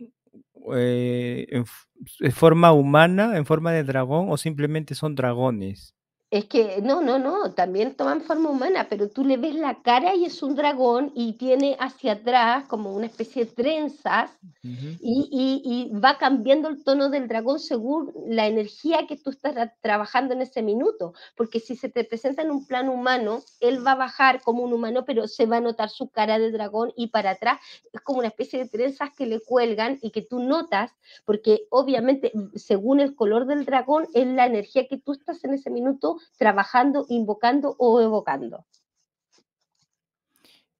[0.75, 5.95] eh, en forma humana, en forma de dragón o simplemente son dragones?
[6.31, 10.13] Es que no, no, no, también toman forma humana, pero tú le ves la cara
[10.13, 14.29] y es un dragón y tiene hacia atrás como una especie de trenzas
[14.61, 20.43] y, va cambiando el tono del dragón según la energía que tú estás trabajando en
[20.43, 24.41] ese minuto, porque si se te presenta en un plano humano, él va a bajar
[24.43, 27.59] como un humano, pero se va a notar su cara de dragón y para atrás
[27.91, 30.91] es como una especie de trenzas que le cuelgan y que tú notas,
[31.25, 35.71] porque obviamente según el color del dragón es la energía que tú estás en ese
[35.71, 38.65] minuto trabajando, invocando o evocando.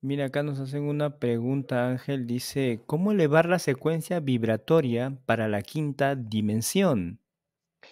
[0.02, 2.25] Mira, acá nos hacen una pregunta, Ángel.
[2.25, 7.19] Dice, ¿cómo elevar la secuencia vibratoria para la quinta dimensión?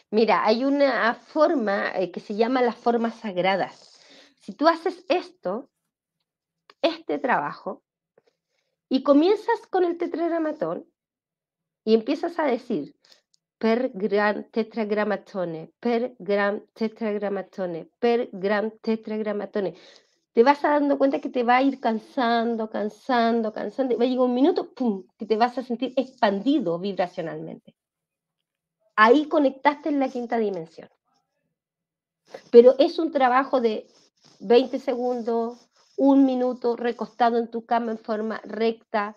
[0.10, 4.00] Mira, hay una forma eh, que se llama las formas sagradas.
[4.40, 5.70] Si tú haces esto,
[6.82, 7.84] este trabajo,
[8.90, 10.86] y comienzas con el tetragramatón
[11.84, 12.96] y empiezas a decir,
[13.58, 19.74] per gram tetragramatone, per gram tetragramatone, per gram tetragramatone.
[20.32, 23.98] Te vas a dando cuenta que te va a ir cansando, cansando, cansando.
[23.98, 27.74] Va a llegar un minuto, ¡pum!, que te vas a sentir expandido vibracionalmente.
[28.96, 30.89] ahí conectaste en la quinta dimensión.
[32.52, 33.88] Pero es un trabajo de
[34.39, 39.15] 20 segundos, un minuto recostado en tu cama en forma recta,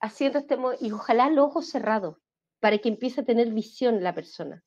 [0.00, 2.16] haciendo este y ojalá los ojos cerrados
[2.60, 4.62] para que empiece a tener visión la persona.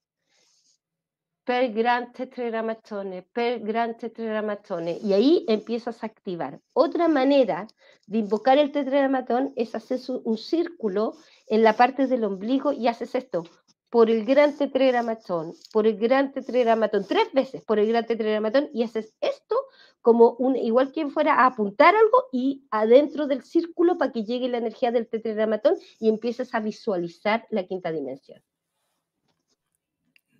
[1.43, 4.99] Per gran tetragramatone, per gran tetragramatone.
[5.03, 6.61] Y ahí empiezas a activar.
[6.73, 7.67] Otra manera
[8.05, 11.13] de invocar el tetragramatón es hacer un círculo
[11.47, 13.43] en la parte del ombligo y haces esto
[13.91, 18.83] por el gran tetragramatón, por el gran tetragramatón, tres veces por el gran tetragramatón y
[18.83, 19.57] haces esto
[20.01, 24.49] como un, igual quien fuera a apuntar algo y adentro del círculo para que llegue
[24.49, 28.41] la energía del tetragramatón y empieces a visualizar la quinta dimensión.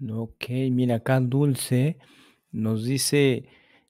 [0.10, 2.00] Ok, mira acá Dulce
[2.52, 3.46] nos dice,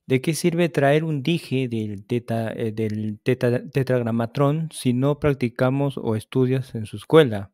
[0.06, 6.16] ¿de qué sirve traer un dije del, teta, eh, del tetragramatón si no practicamos o
[6.16, 7.52] estudias en su escuela?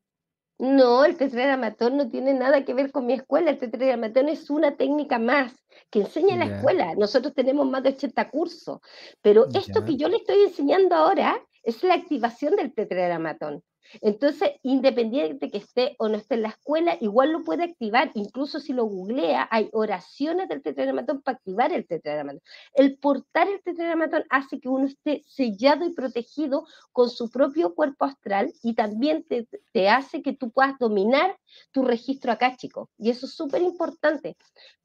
[0.59, 3.51] No, el tetragramatón no tiene nada que ver con mi escuela.
[3.51, 5.53] El tetragramatón es una técnica más
[5.91, 6.95] que enseña la escuela.
[6.95, 8.79] Nosotros tenemos más de 80 cursos,
[9.21, 13.61] pero esto que yo le estoy enseñando ahora es la activación del tetragramatón.
[14.01, 18.11] Entonces, independiente que esté o no esté en la escuela, igual lo puede activar.
[18.13, 22.41] Incluso si lo googlea, hay oraciones del tetragramatón para activar el tetragramatón.
[22.73, 28.05] El portar el tetragramatón hace que uno esté sellado y protegido con su propio cuerpo
[28.05, 31.37] astral y también te, te hace que tú puedas dominar
[31.71, 32.89] tu registro acá, chico.
[32.97, 34.35] Y eso es súper importante.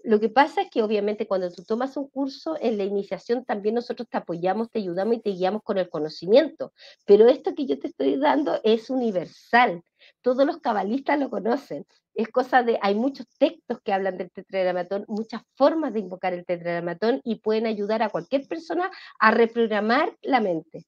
[0.05, 3.77] Lo que pasa es que obviamente cuando tú tomas un curso en la iniciación también
[3.77, 6.73] nosotros te apoyamos, te ayudamos y te guiamos con el conocimiento.
[7.07, 9.83] Pero esto que yo te estoy dando es universal.
[10.21, 11.87] Todos los cabalistas lo conocen.
[12.15, 16.45] Es cosa de, hay muchos textos que hablan del tetragramatón, muchas formas de invocar el
[16.45, 20.85] tetragramatón y pueden ayudar a cualquier persona a reprogramar la mente.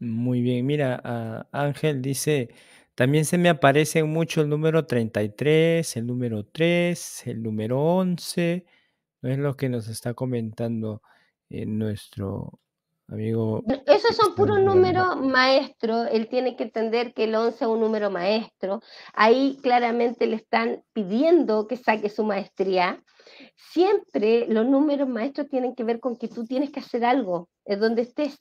[0.00, 2.50] Muy bien, mira, Ángel dice,
[2.94, 8.64] también se me aparece mucho el número 33, el número 3, el número 11.
[9.22, 11.02] No es lo que nos está comentando
[11.48, 12.60] eh, nuestro
[13.08, 13.62] amigo.
[13.86, 16.08] Esos son puros números maestros.
[16.12, 18.80] Él tiene que entender que el 11 es un número maestro.
[19.14, 23.02] Ahí claramente le están pidiendo que saque su maestría.
[23.56, 27.78] Siempre los números maestros tienen que ver con que tú tienes que hacer algo, es
[27.78, 28.38] donde estés.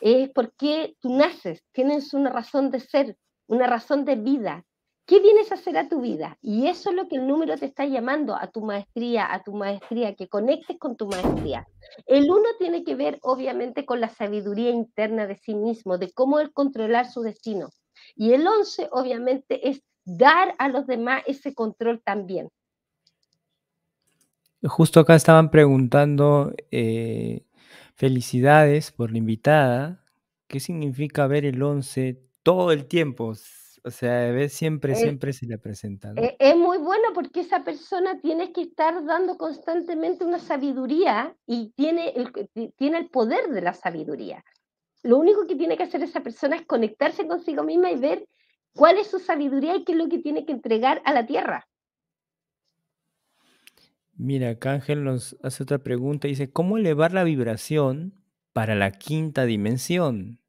[0.00, 4.64] Es porque tú naces, tienes una razón de ser una razón de vida.
[5.10, 6.38] ¿Qué vienes a hacer a tu vida?
[6.40, 9.52] Y eso es lo que el número te está llamando a tu maestría, a tu
[9.52, 11.66] maestría, que conectes con tu maestría.
[12.06, 16.38] El uno tiene que ver, obviamente, con la sabiduría interna de sí mismo, de cómo
[16.38, 17.70] él controlar su destino.
[18.14, 22.48] Y el once, obviamente, es dar a los demás ese control también.
[24.62, 27.42] Justo acá estaban preguntando, eh,
[27.96, 30.04] felicidades por la invitada.
[30.46, 33.34] ¿Qué significa ver el 11 todo el tiempo.
[33.84, 36.12] O sea, siempre, siempre se le presenta.
[36.16, 41.72] E, es muy bueno porque esa persona tiene que estar dando constantemente una sabiduría y
[41.76, 42.32] tiene el,
[42.76, 44.44] tiene el poder de la sabiduría.
[45.02, 48.26] Lo único que tiene que hacer esa persona es conectarse consigo misma y ver
[48.74, 51.66] cuál es su sabiduría y qué es lo que tiene que entregar a la tierra.
[54.14, 56.28] Mira, acá Ángel nos hace otra pregunta.
[56.28, 58.12] Dice, ¿cómo elevar la vibración
[58.52, 60.39] para la quinta dimensión?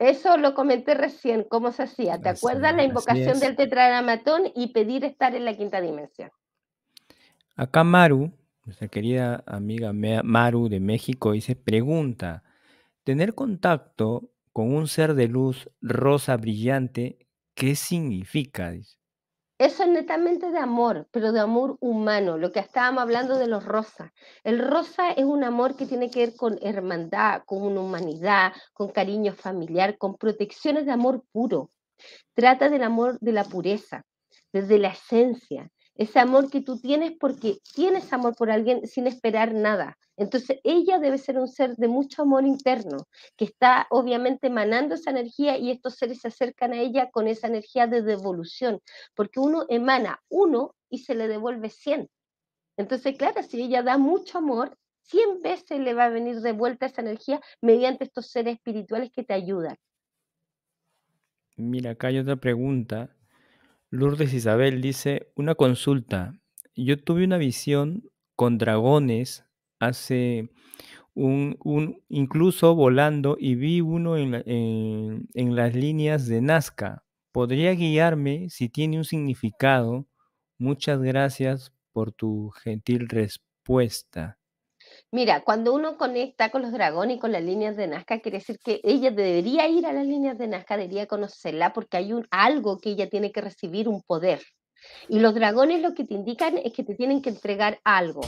[0.00, 2.18] Eso lo comenté recién, cómo se hacía.
[2.18, 6.30] ¿Te acuerdas la invocación del tetragramatón y pedir estar en la quinta dimensión?
[7.54, 8.32] Acá Maru,
[8.64, 12.44] nuestra querida amiga Maru de México, dice, pregunta,
[13.04, 17.18] ¿tener contacto con un ser de luz rosa brillante,
[17.54, 18.70] qué significa?
[18.70, 18.99] Dice.
[19.60, 23.62] Eso es netamente de amor, pero de amor humano, lo que estábamos hablando de los
[23.62, 24.10] rosas.
[24.42, 28.88] El rosa es un amor que tiene que ver con hermandad, con una humanidad, con
[28.88, 31.68] cariño familiar, con protecciones de amor puro.
[32.32, 34.06] Trata del amor de la pureza,
[34.50, 35.70] desde la esencia,
[36.00, 39.98] ese amor que tú tienes porque tienes amor por alguien sin esperar nada.
[40.16, 45.10] Entonces ella debe ser un ser de mucho amor interno, que está obviamente emanando esa
[45.10, 48.80] energía y estos seres se acercan a ella con esa energía de devolución,
[49.14, 52.08] porque uno emana uno y se le devuelve cien.
[52.78, 56.86] Entonces, claro, si ella da mucho amor, cien veces le va a venir de vuelta
[56.86, 59.76] esa energía mediante estos seres espirituales que te ayudan.
[61.56, 63.14] Mira, acá hay otra pregunta
[63.90, 66.38] Lourdes Isabel dice, una consulta.
[66.76, 69.44] Yo tuve una visión con dragones
[69.80, 70.50] hace
[71.14, 71.58] un,
[72.08, 74.42] incluso volando y vi uno en,
[75.34, 77.04] en las líneas de Nazca.
[77.32, 80.06] ¿Podría guiarme si tiene un significado?
[80.58, 84.39] Muchas gracias por tu gentil respuesta.
[85.12, 88.60] Mira, cuando uno conecta con los dragones y con las líneas de Nazca, quiere decir
[88.64, 92.78] que ella debería ir a las líneas de Nazca, debería conocerla, porque hay un, algo
[92.78, 94.40] que ella tiene que recibir, un poder.
[95.08, 98.20] Y los dragones lo que te indican es que te tienen que entregar algo.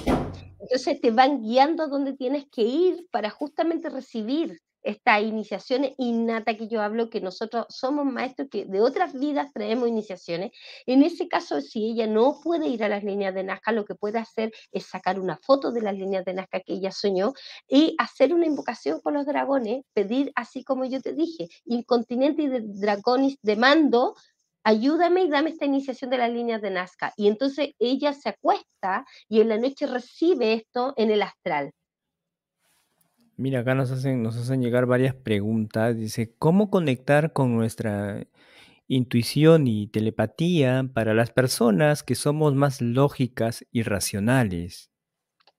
[0.58, 6.56] Entonces te van guiando a donde tienes que ir para justamente recibir esta iniciación innata
[6.56, 10.52] que yo hablo, que nosotros somos maestros que de otras vidas traemos iniciaciones.
[10.86, 13.94] En ese caso, si ella no puede ir a las líneas de Nazca, lo que
[13.94, 17.32] puede hacer es sacar una foto de las líneas de Nazca que ella soñó
[17.68, 22.48] y hacer una invocación con los dragones, pedir, así como yo te dije, incontinente y
[22.48, 24.14] de dragones de mando,
[24.64, 27.12] ayúdame y dame esta iniciación de las líneas de Nazca.
[27.16, 31.72] Y entonces ella se acuesta y en la noche recibe esto en el astral.
[33.42, 35.96] Mira, acá nos hacen, nos hacen llegar varias preguntas.
[35.96, 38.28] Dice, ¿cómo conectar con nuestra
[38.86, 44.91] intuición y telepatía para las personas que somos más lógicas y racionales?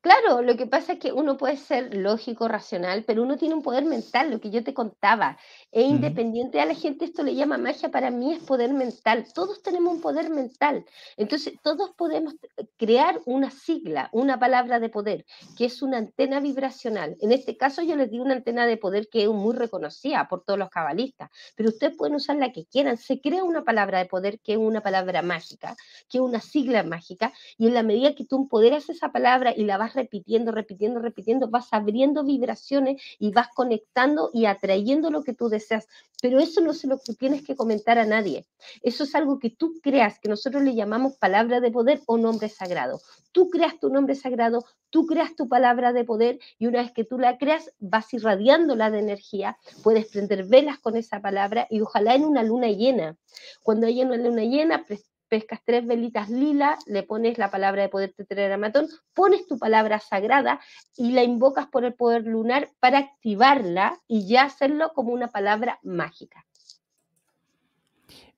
[0.03, 3.61] Claro, lo que pasa es que uno puede ser lógico, racional, pero uno tiene un
[3.61, 5.37] poder mental, lo que yo te contaba.
[5.71, 9.25] Es independiente a la gente, esto le llama magia, para mí es poder mental.
[9.33, 10.83] Todos tenemos un poder mental.
[11.15, 12.35] Entonces, todos podemos
[12.77, 15.25] crear una sigla, una palabra de poder,
[15.57, 17.15] que es una antena vibracional.
[17.21, 20.43] En este caso, yo les di una antena de poder que es muy reconocida por
[20.43, 22.97] todos los cabalistas, pero ustedes pueden usar la que quieran.
[22.97, 25.77] Se crea una palabra de poder que es una palabra mágica,
[26.09, 29.63] que es una sigla mágica, y en la medida que tú empoderas esa palabra y
[29.63, 35.49] la repitiendo, repitiendo, repitiendo, vas abriendo vibraciones y vas conectando y atrayendo lo que tú
[35.49, 35.87] deseas.
[36.21, 38.45] Pero eso no se lo tienes que comentar a nadie.
[38.81, 42.49] Eso es algo que tú creas, que nosotros le llamamos palabra de poder o nombre
[42.49, 43.01] sagrado.
[43.31, 47.03] Tú creas tu nombre sagrado, tú creas tu palabra de poder y una vez que
[47.03, 52.15] tú la creas, vas irradiándola de energía, puedes prender velas con esa palabra y ojalá
[52.15, 53.17] en una luna llena.
[53.61, 54.85] Cuando haya una luna llena,
[55.33, 60.59] pescas tres velitas lila, le pones la palabra de poder tetragramatón, pones tu palabra sagrada
[60.95, 65.79] y la invocas por el poder lunar para activarla y ya hacerlo como una palabra
[65.81, 66.45] mágica.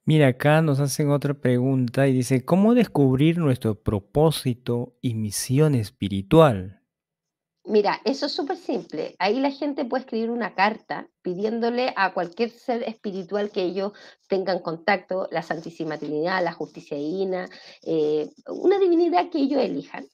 [0.06, 6.80] Mira, acá nos hacen otra pregunta y dice, ¿cómo descubrir nuestro propósito y misión espiritual?
[7.68, 9.16] Mira, eso es súper simple.
[9.18, 13.92] Ahí la gente puede escribir una carta pidiéndole a cualquier ser espiritual que ellos
[14.28, 17.50] tengan contacto, la Santísima Trinidad, la Justicia Divina,
[17.82, 20.08] eh, una divinidad que ellos elijan.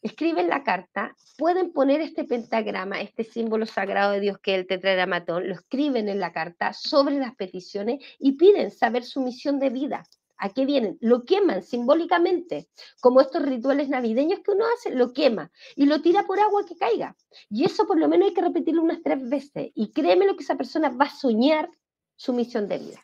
[0.00, 4.66] Escriben la carta, pueden poner este pentagrama, este símbolo sagrado de Dios que es el
[4.68, 9.70] tetragramatón, lo escriben en la carta sobre las peticiones y piden saber su misión de
[9.70, 10.04] vida.
[10.42, 10.98] ¿A qué vienen?
[11.00, 12.66] Lo queman simbólicamente,
[13.00, 16.74] como estos rituales navideños que uno hace, lo quema y lo tira por agua que
[16.74, 17.16] caiga.
[17.48, 19.70] Y eso por lo menos hay que repetirlo unas tres veces.
[19.76, 21.70] Y créeme lo que esa persona va a soñar
[22.16, 23.00] su misión de vida.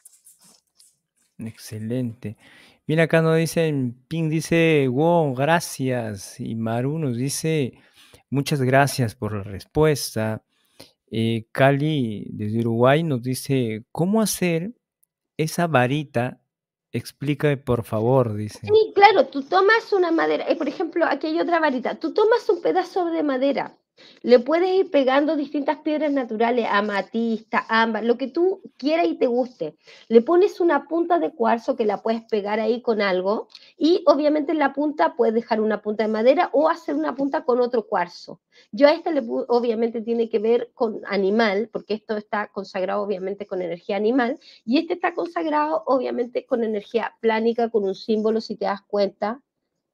[1.38, 2.36] Excelente.
[2.88, 3.72] Mira, acá nos dice,
[4.08, 6.40] Ping dice, wow, gracias.
[6.40, 7.74] Y Maru nos dice,
[8.30, 10.42] muchas gracias por la respuesta.
[11.08, 14.72] Eh, Cali, desde Uruguay, nos dice, ¿cómo hacer
[15.36, 16.37] esa varita
[16.92, 18.60] Explica, por favor, dice.
[18.62, 22.48] Sí, claro, tú tomas una madera, eh, por ejemplo, aquí hay otra varita, tú tomas
[22.48, 23.76] un pedazo de madera,
[24.22, 29.26] le puedes ir pegando distintas piedras naturales, amatista, ámbar, lo que tú quieras y te
[29.26, 29.76] guste.
[30.08, 34.52] Le pones una punta de cuarzo que la puedes pegar ahí con algo y obviamente
[34.52, 37.86] en la punta puedes dejar una punta de madera o hacer una punta con otro
[37.86, 38.40] cuarzo.
[38.72, 43.46] Yo a esta le obviamente tiene que ver con animal, porque esto está consagrado obviamente
[43.46, 48.56] con energía animal y este está consagrado obviamente con energía plánica, con un símbolo, si
[48.56, 49.40] te das cuenta,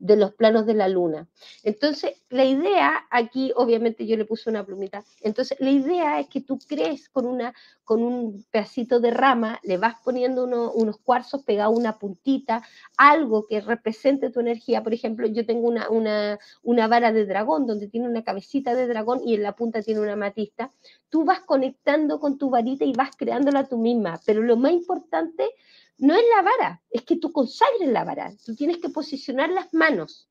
[0.05, 1.29] de los planos de la luna.
[1.63, 6.43] Entonces, la idea, aquí obviamente yo le puse una plumita, entonces la idea es que
[6.43, 11.79] tú crees con, una, con un pedacito de rama, le vas poniendo unos cuarzos pegados,
[11.79, 12.63] una puntita,
[12.99, 14.83] algo que represente tu energía.
[14.83, 18.87] Por ejemplo, yo tengo una, una, una vara de dragón donde tiene una cabecita de
[18.87, 20.71] dragón y en la punta tiene una matista.
[21.09, 25.51] Tú vas conectando con tu varita y vas creándola tú misma, pero lo más importante
[25.99, 28.33] no es la vara, es que tú consagres la vara.
[28.45, 30.29] Tú tienes que posicionar las manos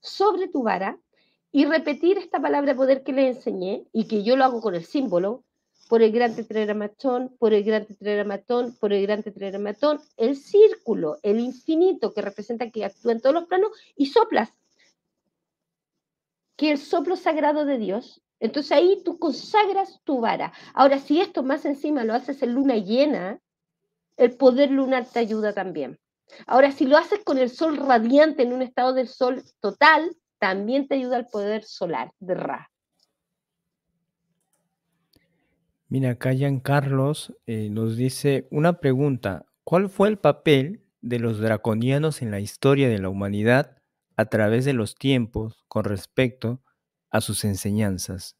[0.00, 0.98] sobre tu vara
[1.52, 4.74] y repetir esta palabra de poder que le enseñé y que yo lo hago con
[4.74, 5.44] el símbolo,
[5.88, 11.38] por el gran tetragramatón, por el gran tetragramatón, por el gran tetragramatón, el círculo, el
[11.38, 14.52] infinito que representa que actúa en todos los planos y soplas.
[16.56, 18.22] Que el soplo sagrado de Dios.
[18.40, 20.52] Entonces ahí tú consagras tu vara.
[20.74, 23.40] Ahora, si esto más encima lo haces en luna llena,
[24.16, 25.98] el poder lunar te ayuda también.
[26.46, 30.88] Ahora, si lo haces con el sol radiante en un estado del sol total, también
[30.88, 32.70] te ayuda el poder solar de Ra.
[35.88, 39.46] Mira, acá Carlos eh, nos dice una pregunta.
[39.62, 43.78] ¿Cuál fue el papel de los draconianos en la historia de la humanidad
[44.16, 46.60] a través de los tiempos con respecto
[47.10, 48.36] a sus enseñanzas?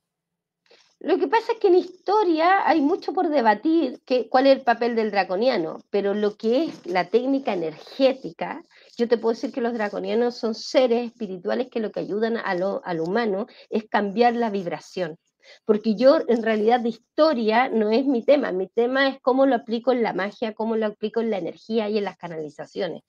[1.01, 4.65] Lo que pasa es que en historia hay mucho por debatir que, cuál es el
[4.65, 8.63] papel del draconiano, pero lo que es la técnica energética,
[8.97, 12.55] yo te puedo decir que los draconianos son seres espirituales que lo que ayudan a
[12.55, 15.19] lo, al humano es cambiar la vibración.
[15.65, 19.55] Porque yo en realidad de historia no es mi tema, mi tema es cómo lo
[19.55, 23.03] aplico en la magia, cómo lo aplico en la energía y en las canalizaciones.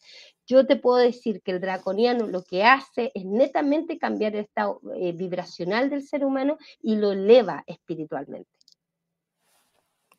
[0.47, 4.79] Yo te puedo decir que el draconiano lo que hace es netamente cambiar el estado
[4.95, 8.49] eh, vibracional del ser humano y lo eleva espiritualmente.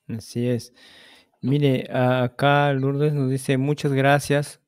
[0.06, 0.74] Así es.
[1.40, 4.60] Mire, acá Lourdes nos dice muchas gracias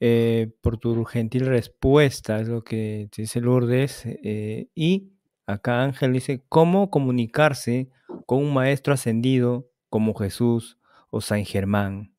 [0.00, 4.02] eh, por tu gentil respuesta, es lo que dice Lourdes.
[4.06, 5.12] Eh, y
[5.46, 7.90] acá Ángel dice, ¿cómo comunicarse
[8.26, 10.78] con un maestro ascendido como Jesús
[11.10, 12.15] o San Germán?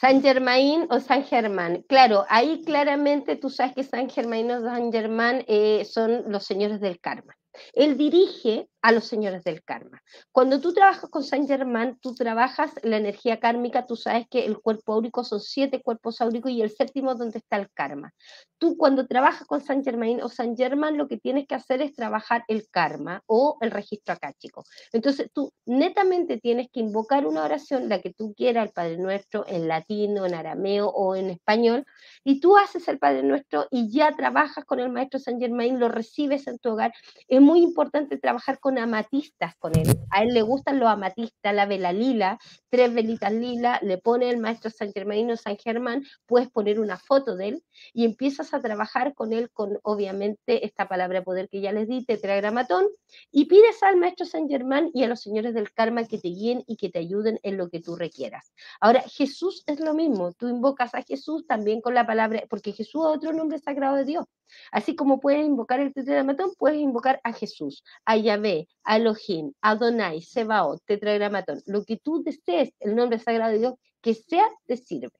[0.00, 1.84] San Germain o San Germán.
[1.86, 6.80] Claro, ahí claramente tú sabes que San Germain o San Germán eh, son los señores
[6.80, 7.36] del karma.
[7.74, 10.02] Él dirige a los señores del karma.
[10.32, 14.58] Cuando tú trabajas con San Germán, tú trabajas la energía kármica, tú sabes que el
[14.60, 18.12] cuerpo áurico son siete cuerpos áuricos y el séptimo donde está el karma.
[18.58, 21.94] Tú cuando trabajas con San Germain o San Germán, lo que tienes que hacer es
[21.94, 24.64] trabajar el karma o el registro chico.
[24.92, 29.44] Entonces tú netamente tienes que invocar una oración, la que tú quieras, el Padre Nuestro,
[29.46, 31.84] en latino, en arameo o en español,
[32.24, 35.88] y tú haces el Padre Nuestro y ya trabajas con el Maestro San Germain, lo
[35.88, 36.92] recibes en tu hogar.
[37.28, 39.88] Es muy importante trabajar con amatistas con él.
[40.10, 44.38] A él le gustan los amatistas, la vela lila, tres velitas lila, le pone el
[44.38, 49.14] maestro San Germaino San Germán, puedes poner una foto de él y empiezas a trabajar
[49.14, 52.86] con él con obviamente esta palabra de poder que ya les di, tetragramatón,
[53.30, 56.62] y pides al maestro San Germán y a los señores del karma que te guíen
[56.66, 58.52] y que te ayuden en lo que tú requieras.
[58.80, 63.02] Ahora, Jesús es lo mismo, tú invocas a Jesús también con la palabra, porque Jesús
[63.02, 64.26] es otro nombre sagrado de Dios.
[64.72, 70.20] Así como puedes invocar el tetragramatón, puedes invocar a Jesús, a Yahvé, a Elohim, Adonai,
[70.22, 71.60] Sebaot, tetragramatón.
[71.66, 75.10] Lo que tú desees, el nombre sagrado de Dios, que sea, te sirve.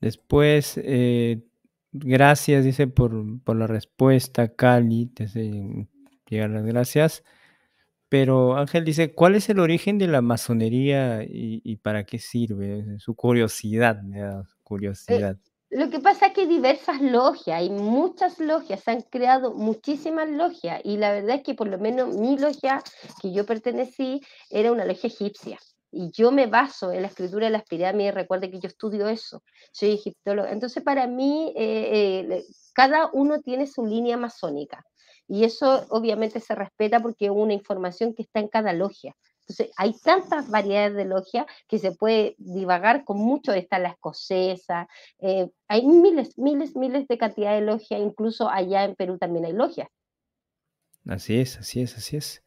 [0.00, 1.42] Después, eh,
[1.92, 5.26] gracias, dice, por, la respuesta, Cali, te
[6.28, 7.24] llegar las gracias.
[8.08, 12.98] Pero Ángel dice, ¿cuál es el origen de la masonería y, para qué sirve?
[12.98, 15.38] Su curiosidad, eh, curiosidad.
[15.70, 20.80] Lo que pasa es que diversas logias, hay muchas logias, se han creado muchísimas logias
[20.82, 22.82] y la verdad es que por lo menos mi logia
[23.20, 25.58] que yo pertenecí era una logia egipcia
[25.90, 29.42] y yo me baso en la escritura de las pirámides, recuerde que yo estudio eso,
[29.70, 34.82] soy egiptólogo, entonces para mí eh, eh, cada uno tiene su línea masónica
[35.26, 39.14] y eso obviamente se respeta porque es una información que está en cada logia.
[39.48, 43.52] Entonces, hay tantas variedades de logia que se puede divagar con mucho.
[43.54, 44.86] Está la escocesa,
[45.20, 49.54] eh, hay miles, miles, miles de cantidad de logia, incluso allá en Perú también hay
[49.54, 49.90] logia.
[51.06, 52.42] Así es, así es, así es.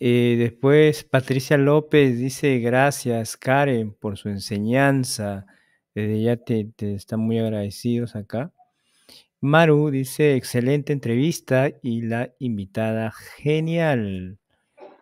[0.00, 5.46] Eh, después, Patricia López dice: Gracias, Karen, por su enseñanza.
[5.94, 8.52] Desde ya te, te están muy agradecidos acá.
[9.40, 14.38] Maru dice: Excelente entrevista y la invitada genial.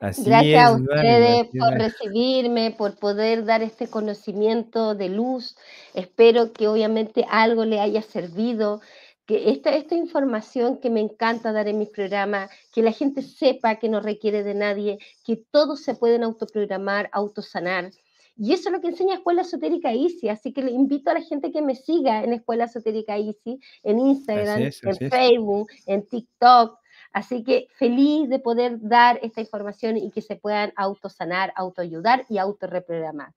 [0.00, 5.56] Gracias a ustedes por recibirme, por poder dar este conocimiento de luz.
[5.94, 8.80] Espero que obviamente algo le haya servido,
[9.24, 13.76] que esta, esta información que me encanta dar en mis programas, que la gente sepa
[13.76, 17.90] que no requiere de nadie, que todos se pueden autoprogramar, autosanar.
[18.38, 21.22] Y eso es lo que enseña Escuela Esotérica Easy, así que le invito a la
[21.22, 26.78] gente que me siga en Escuela Esotérica Easy, en Instagram, en Facebook, en TikTok,
[27.16, 32.36] Así que feliz de poder dar esta información y que se puedan autosanar, autoayudar y
[32.36, 33.32] autorreprogramar.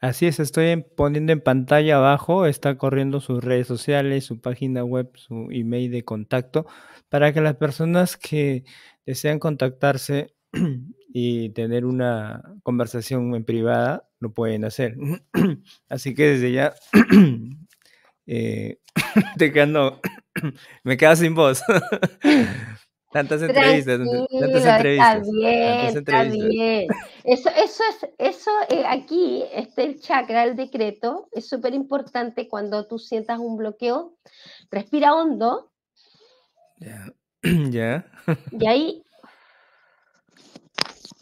[0.00, 5.10] Así es, estoy poniendo en pantalla abajo, está corriendo sus redes sociales, su página web,
[5.16, 6.64] su email de contacto,
[7.08, 8.62] para que las personas que
[9.04, 10.36] desean contactarse
[11.12, 14.94] y tener una conversación en privada lo pueden hacer.
[15.88, 16.72] Así que desde ya,
[18.28, 18.78] eh,
[19.38, 19.52] te
[20.84, 21.64] me quedo sin voz.
[23.16, 24.00] Tantas entrevistas,
[24.40, 25.16] tantas entrevistas.
[25.16, 26.88] Está bien, está bien.
[27.24, 32.86] Eso, eso es, eso eh, aquí, este el chakra, el decreto, es súper importante cuando
[32.86, 34.18] tú sientas un bloqueo.
[34.70, 35.72] Respira hondo.
[36.78, 37.06] Ya.
[37.70, 38.04] Ya.
[38.50, 39.02] y ahí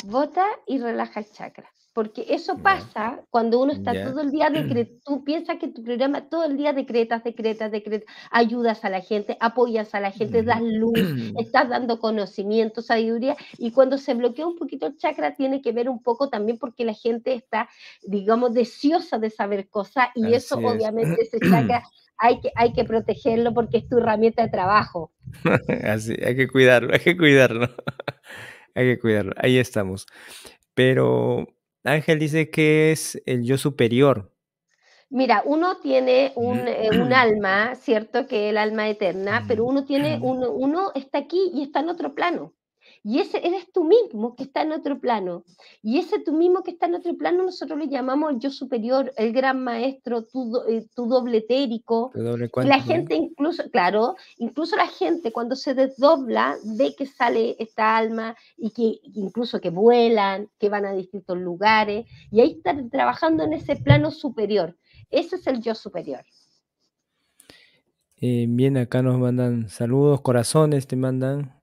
[0.05, 5.01] bota y relaja el chakra porque eso pasa cuando uno está todo el día decretando,
[5.05, 9.37] tú piensas que tu programa todo el día decretas, decretas, decretas, ayudas a la gente,
[9.41, 10.99] apoyas a la gente, das luz,
[11.39, 15.89] estás dando conocimiento, sabiduría, y cuando se bloquea un poquito el chakra tiene que ver
[15.89, 17.69] un poco también porque la gente está,
[18.03, 21.85] digamos, deseosa de saber cosas, y eso obviamente ese chakra
[22.19, 25.13] hay que, hay que protegerlo porque es tu herramienta de trabajo.
[25.85, 27.69] Así, hay que cuidarlo, hay que cuidarlo.
[28.75, 29.33] hay que cuidarlo.
[29.37, 30.07] Ahí estamos.
[30.75, 31.54] Pero
[31.85, 34.33] Ángel dice que es el yo superior.
[35.11, 38.27] Mira, uno tiene un, eh, alma, ¿cierto?
[38.27, 41.91] Que es el alma eterna, pero uno tiene, uno, uno está aquí y está en
[41.91, 42.53] otro plano.
[43.07, 45.45] Y ese eres tú mismo que está en otro plano.
[45.83, 49.13] Y ese tú mismo que está en otro plano nosotros le llamamos el yo superior,
[49.19, 52.11] el gran maestro, tu, eh, tu doble etérico.
[52.15, 58.35] la gente incluso, claro, incluso la gente cuando se desdobla ve que sale esta alma
[58.57, 62.07] y que incluso que vuelan, que van a distintos lugares.
[62.31, 64.79] Y ahí están trabajando en ese plano superior.
[65.11, 66.25] Ese es el yo superior.
[68.17, 71.54] Eh, bien, acá nos mandan saludos, corazones, te mandan.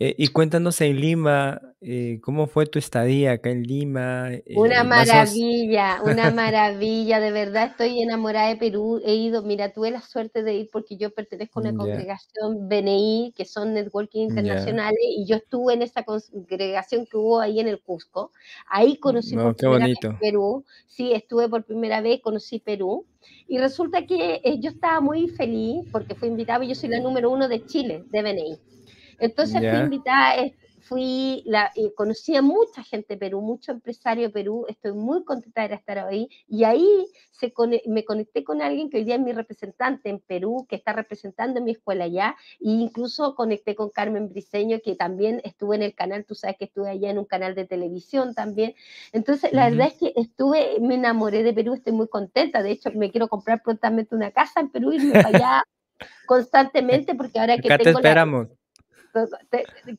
[0.00, 4.28] Eh, y cuéntanos en Lima, eh, ¿cómo fue tu estadía acá en Lima?
[4.56, 9.00] Una maravilla, una maravilla, de verdad estoy enamorada de Perú.
[9.04, 13.34] He ido, mira, tuve la suerte de ir porque yo pertenezco a una congregación BNI,
[13.36, 17.80] que son Networking Internacionales, y yo estuve en esa congregación que hubo ahí en el
[17.80, 18.32] Cusco.
[18.68, 20.64] Ahí conocí por primera vez Perú.
[20.88, 23.06] Sí, estuve por primera vez, conocí Perú.
[23.46, 27.30] Y resulta que eh, yo estaba muy feliz porque fui invitada, yo soy la número
[27.30, 28.73] uno de Chile, de BNI.
[29.18, 30.44] Entonces fui invitada,
[30.84, 35.66] fui, la, conocí a mucha gente de Perú, mucho empresario de Perú, estoy muy contenta
[35.66, 37.52] de estar ahí, y ahí se
[37.86, 41.62] me conecté con alguien que hoy día es mi representante en Perú, que está representando
[41.62, 46.24] mi escuela allá, e incluso conecté con Carmen Briseño, que también estuve en el canal,
[46.24, 48.74] tú sabes que estuve allá en un canal de televisión también,
[49.12, 52.90] entonces la verdad es que estuve, me enamoré de Perú, estoy muy contenta, de hecho
[52.94, 55.62] me quiero comprar prontamente una casa en Perú, y irme para allá
[56.26, 58.48] constantemente, porque ahora que Acá te esperamos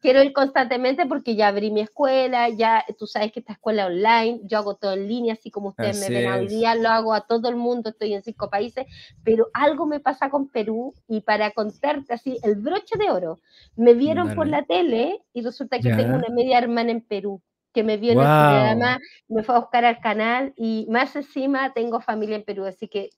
[0.01, 4.41] quiero ir constantemente porque ya abrí mi escuela, ya tú sabes que esta escuela online,
[4.43, 7.21] yo hago todo en línea, así como ustedes me ven hoy día, lo hago a
[7.21, 8.85] todo el mundo, estoy en cinco países,
[9.23, 13.39] pero algo me pasa con Perú y para contarte así, el broche de oro,
[13.75, 17.41] me vieron por la tele y resulta que tengo una media hermana en Perú
[17.73, 21.73] que me vio en el programa, me fue a buscar al canal y más encima
[21.73, 23.09] tengo familia en Perú, así que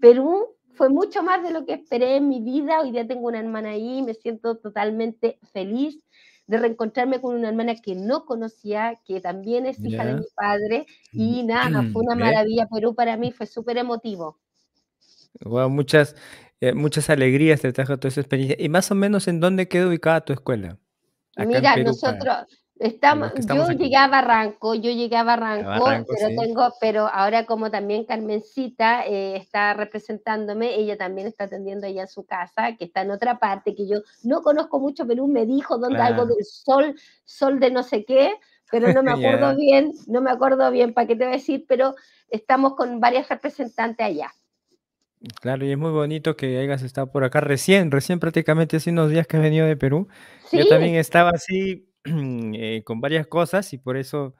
[0.00, 2.80] Perú fue mucho más de lo que esperé en mi vida.
[2.80, 6.06] Hoy día tengo una hermana ahí, me siento totalmente feliz
[6.46, 10.86] de reencontrarme con una hermana que no conocía, que también es hija de mi padre.
[11.12, 12.14] Y nada, fue una
[12.44, 12.68] maravilla.
[12.72, 14.38] Perú para mí fue súper emotivo.
[15.40, 16.16] Wow, muchas,
[16.60, 18.56] eh, muchas alegrías te trajo toda esa experiencia.
[18.58, 20.78] ¿Y más o menos en dónde quedó ubicada tu escuela?
[21.36, 22.36] Mira, nosotros,
[22.80, 28.04] Estamos, yo llegué a Barranco, yo llegué a Barranco, pero tengo, pero ahora como también
[28.04, 33.10] Carmencita eh, está representándome, ella también está atendiendo allá en su casa, que está en
[33.10, 37.58] otra parte, que yo no conozco mucho Perú, me dijo dónde algo del sol, sol
[37.58, 38.34] de no sé qué,
[38.70, 41.64] pero no me acuerdo bien, no me acuerdo bien para qué te voy a decir,
[41.66, 41.96] pero
[42.28, 44.32] estamos con varias representantes allá.
[45.40, 49.10] Claro, y es muy bonito que hayas estado por acá recién, recién prácticamente hace unos
[49.10, 50.06] días que he venido de Perú.
[50.52, 51.87] Yo también estaba así
[52.54, 54.34] Eh, con varias cosas y por eso,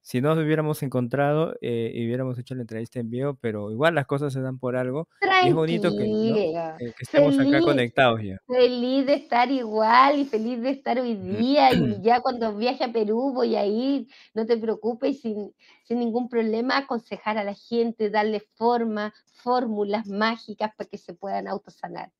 [0.00, 3.94] si no nos hubiéramos encontrado eh, y hubiéramos hecho la entrevista en vivo, pero igual
[3.94, 5.08] las cosas se dan por algo.
[5.44, 8.36] Y es bonito que, estemos acá conectados ya.
[8.46, 12.92] Feliz de estar igual y feliz de estar hoy día y ya cuando viaje a
[12.92, 15.52] Perú voy a ir, no te preocupes, sin,
[15.84, 21.48] sin ningún problema, aconsejar a la gente, darle forma, fórmulas mágicas para que se puedan
[21.48, 22.10] autosanar.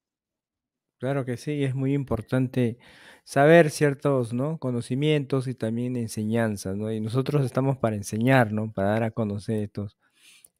[0.98, 2.78] Claro que sí, es muy importante
[3.24, 4.58] saber ciertos, ¿no?
[4.58, 6.92] conocimientos y también enseñanzas, ¿no?
[6.92, 8.72] Y nosotros estamos para enseñar, ¿no?
[8.72, 9.96] Para dar a conocer estos,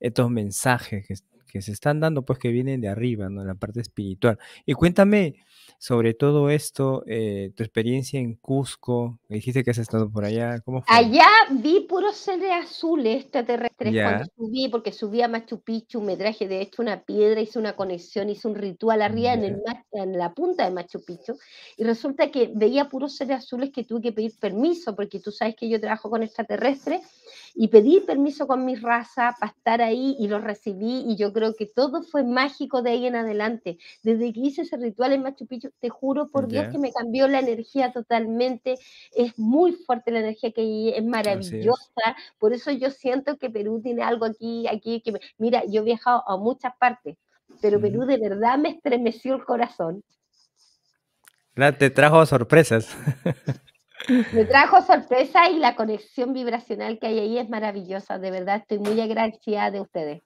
[0.00, 1.14] estos mensajes que,
[1.52, 3.42] que se están dando, pues que vienen de arriba, ¿no?
[3.42, 4.38] En la parte espiritual.
[4.64, 5.36] Y cuéntame,
[5.78, 10.60] sobre todo esto, eh, tu experiencia en Cusco, me dijiste que has estado por allá,
[10.60, 10.96] ¿cómo fue?
[10.96, 16.48] Allá vi puros seres azules extraterrestres cuando subí, porque subí a Machu Picchu, me traje
[16.48, 19.60] de hecho una piedra, hice una conexión, hice un ritual arriba en,
[19.92, 21.36] en, la punta de Machu Picchu,
[21.76, 25.54] y resulta que veía puros seres azules que tuve que pedir permiso, porque tú sabes
[25.54, 27.02] que yo trabajo con extraterrestres,
[27.54, 31.54] y pedí permiso con mi raza para estar ahí y lo recibí, y yo creo
[31.54, 33.78] que todo fue mágico de ahí en adelante.
[34.02, 37.28] Desde que hice ese ritual en Machu Picchu, te juro por Dios que me cambió
[37.28, 38.76] la energía totalmente.
[39.14, 42.16] Es muy fuerte la energía que hay, es maravillosa.
[42.38, 46.22] Por eso yo siento que Perú tiene algo aquí, aquí que mira, yo he viajado
[46.26, 47.16] a muchas partes,
[47.60, 50.02] pero Perú de verdad me estremeció el corazón.
[51.54, 52.96] te trajo sorpresas.
[54.32, 58.18] Me trajo sorpresa y la conexión vibracional que hay ahí es maravillosa.
[58.18, 60.22] De verdad, estoy muy agradecida de ustedes.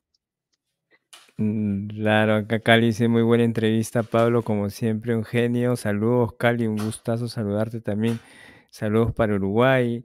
[1.38, 5.76] Mm, claro, acá Cali hice muy buena entrevista, Pablo, como siempre, un genio.
[5.76, 8.18] Saludos, Cali, un gustazo saludarte también.
[8.70, 10.04] Saludos para Uruguay.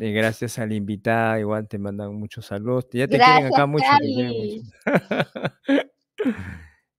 [0.00, 2.86] Eh, gracias a la invitada, igual te mandan muchos saludos.
[2.92, 3.84] Ya te quieren acá mucho.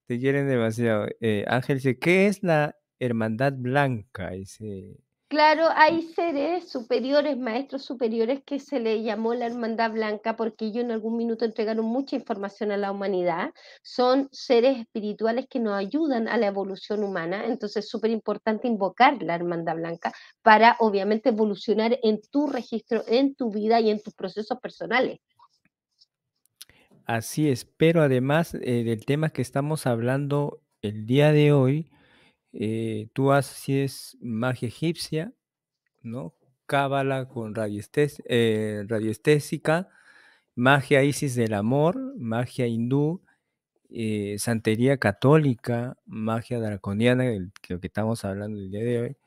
[0.05, 1.07] te quieren demasiado.
[1.21, 4.31] Eh, Ángel dice, ¿qué es la hermandad blanca?
[4.31, 4.97] Dice,
[5.29, 10.83] Claro, hay seres superiores, maestros superiores que se le llamó la Hermandad Blanca porque ellos
[10.83, 13.53] en algún minuto entregaron mucha información a la humanidad.
[13.83, 19.21] Son seres espirituales que nos ayudan a la evolución humana, entonces es súper importante invocar
[19.21, 20.11] la Hermandad Blanca
[20.41, 25.19] para obviamente evolucionar en tu registro, en tu vida y en tus procesos personales.
[27.05, 31.91] Así es, pero además eh, del tema que estamos hablando el día de hoy,
[32.53, 35.33] eh, tú haces magia egipcia,
[36.03, 36.35] ¿no?
[36.67, 37.53] Cábala con
[38.25, 39.89] eh, radioestésica,
[40.55, 43.23] magia Isis del amor, magia hindú,
[43.89, 49.17] eh, santería católica, magia draconiana, de lo que estamos hablando el día de hoy.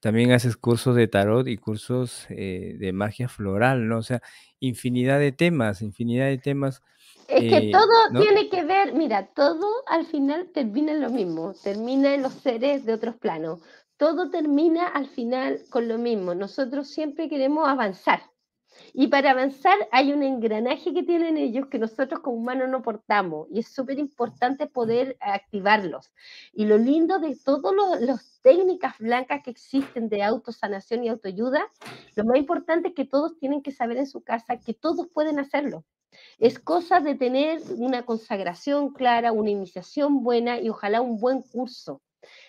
[0.00, 3.98] También haces cursos de tarot y cursos de magia floral, ¿no?
[3.98, 4.22] O sea,
[4.60, 6.82] infinidad de temas, infinidad de temas
[7.28, 11.54] es que eh, todo tiene que ver, mira, todo al final termina en lo mismo,
[11.62, 13.60] termina en los seres de otros planos.
[13.96, 16.34] Todo termina al final con lo mismo.
[16.34, 18.22] Nosotros siempre queremos avanzar.
[18.92, 23.46] Y para avanzar hay un engranaje que tienen ellos que nosotros como humanos no portamos
[23.50, 26.12] y es súper importante poder activarlos.
[26.52, 31.66] Y lo lindo de todas las técnicas blancas que existen de autosanación y autoayuda,
[32.16, 35.38] lo más importante es que todos tienen que saber en su casa que todos pueden
[35.38, 35.84] hacerlo.
[36.38, 42.00] Es cosa de tener una consagración clara, una iniciación buena y ojalá un buen curso.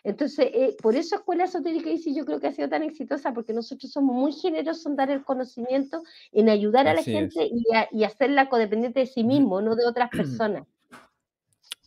[0.03, 3.53] Entonces, eh, por eso Escuela Esotérica dice, yo creo que ha sido tan exitosa, porque
[3.53, 7.49] nosotros somos muy generosos en dar el conocimiento, en ayudar a la gente
[7.91, 10.65] y, hacerla codependiente de sí mismo, no de otras personas.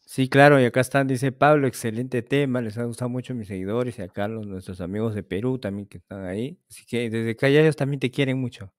[0.04, 3.46] Sí, claro, y acá están, dice Pablo, excelente tema, les ha gustado mucho a mis
[3.46, 6.58] seguidores y a Carlos, nuestros amigos de Perú también que están ahí.
[6.70, 8.72] Así que desde acá ellos también te quieren mucho.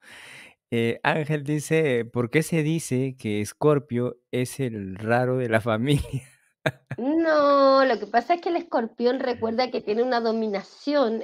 [0.71, 6.29] Eh, Ángel dice, ¿por qué se dice que Escorpio es el raro de la familia?
[6.97, 11.21] No, lo que pasa es que el escorpión recuerda que tiene una dominación.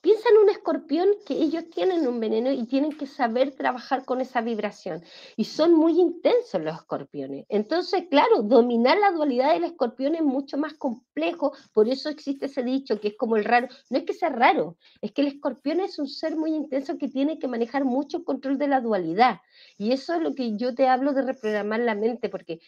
[0.00, 4.22] piensa en un escorpión que ellos tienen un veneno y tienen que saber trabajar con
[4.22, 5.04] esa vibración.
[5.36, 7.44] Y son muy intensos los escorpiones.
[7.50, 11.52] Entonces, claro, dominar la dualidad del escorpión es mucho más complejo.
[11.74, 13.68] Por eso existe ese dicho que es como el raro.
[13.90, 17.08] No es que sea raro, es que el escorpión es un ser muy intenso que
[17.08, 19.40] tiene que manejar mucho control de la dualidad.
[19.76, 22.60] Y eso es lo que yo te hablo de reprogramar la mente, porque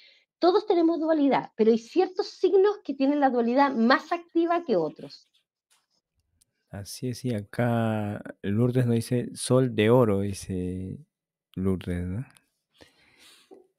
[0.43, 5.29] todos tenemos dualidad, pero hay ciertos signos que tienen la dualidad más activa que otros.
[6.69, 10.99] Así es, y acá Lourdes nos dice sol de oro, dice
[11.55, 12.27] Lourdes, ¿no?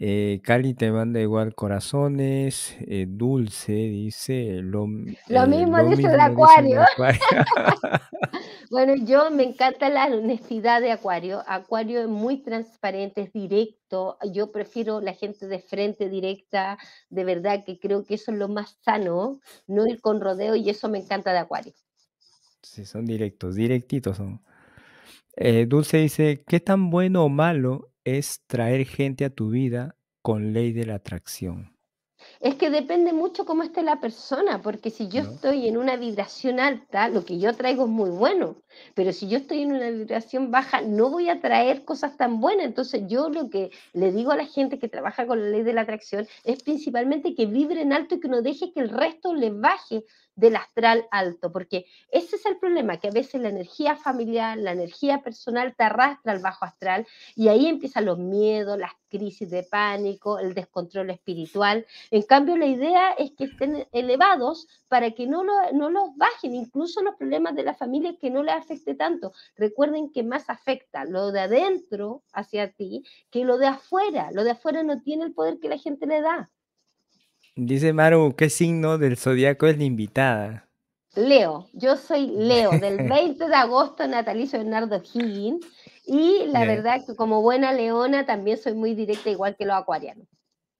[0.05, 4.85] Eh, Cali te manda igual corazones, eh, dulce, dice lo,
[5.29, 6.81] lo mismo dice el acuario.
[8.69, 11.43] Bueno, yo me encanta la honestidad de Acuario.
[11.45, 14.17] Acuario es muy transparente, es directo.
[14.31, 16.79] Yo prefiero la gente de frente, directa.
[17.09, 20.71] De verdad que creo que eso es lo más sano, no ir con rodeo y
[20.71, 21.73] eso me encanta de Acuario.
[22.63, 24.41] Sí, son directos, directitos son.
[25.35, 30.53] Eh, Dulce dice, ¿qué tan bueno o malo es traer gente a tu vida con
[30.53, 31.73] ley de la atracción?
[32.39, 36.59] Es que depende mucho cómo esté la persona, porque si yo estoy en una vibración
[36.59, 38.57] alta, lo que yo traigo es muy bueno,
[38.93, 42.65] pero si yo estoy en una vibración baja, no voy a traer cosas tan buenas.
[42.65, 45.73] Entonces yo lo que le digo a la gente que trabaja con la ley de
[45.73, 49.33] la atracción es principalmente que vibre en alto y que no deje que el resto
[49.33, 50.03] le baje
[50.35, 54.71] del astral alto, porque ese es el problema, que a veces la energía familiar, la
[54.71, 57.05] energía personal te arrastra al bajo astral
[57.35, 61.85] y ahí empiezan los miedos, las crisis de pánico, el descontrol espiritual.
[62.09, 67.03] En cambio, la idea es que estén elevados para que no, no los bajen, incluso
[67.03, 69.31] los problemas de la familia que no les afecte tanto.
[69.55, 74.31] Recuerden que más afecta lo de adentro hacia ti que lo de afuera.
[74.31, 76.49] Lo de afuera no tiene el poder que la gente le da.
[77.55, 80.67] Dice Maru, ¿qué signo del zodiaco es la invitada?
[81.15, 85.63] Leo, yo soy Leo, del 20 de agosto, natalicio Bernardo Higgins,
[86.07, 90.27] y la verdad que como buena leona también soy muy directa, igual que los acuarianos.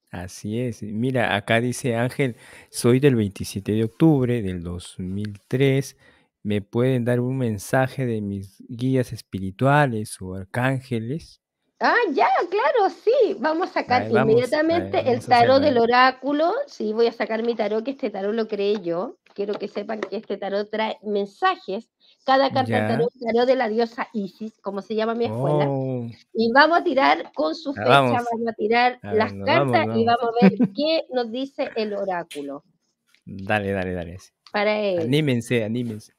[0.10, 0.82] Así es.
[0.82, 2.38] Mira, acá dice Ángel,
[2.72, 5.96] soy del 27 de octubre del 2003.
[6.42, 11.43] ¿Me pueden dar un mensaje de mis guías espirituales o arcángeles?
[11.86, 13.36] Ah, ya, claro, sí.
[13.40, 16.54] Vamos a sacar inmediatamente el tarot del oráculo.
[16.66, 19.18] Sí, voy a sacar mi tarot, que este tarot lo creé yo.
[19.36, 21.92] Quiero que sepan que este tarot trae mensajes.
[22.26, 25.66] Cada carta del tarot, tarot de la diosa Isis, como se llama mi escuela.
[25.68, 26.08] Oh.
[26.34, 28.18] Y vamos a tirar con su fecha, vamos,
[28.48, 32.64] a tirar las cartas y vamos a ver qué nos dice el oráculo.
[33.26, 34.18] Dale, dale, dale.
[34.54, 35.00] Para él.
[35.00, 36.14] Anímense, anímense.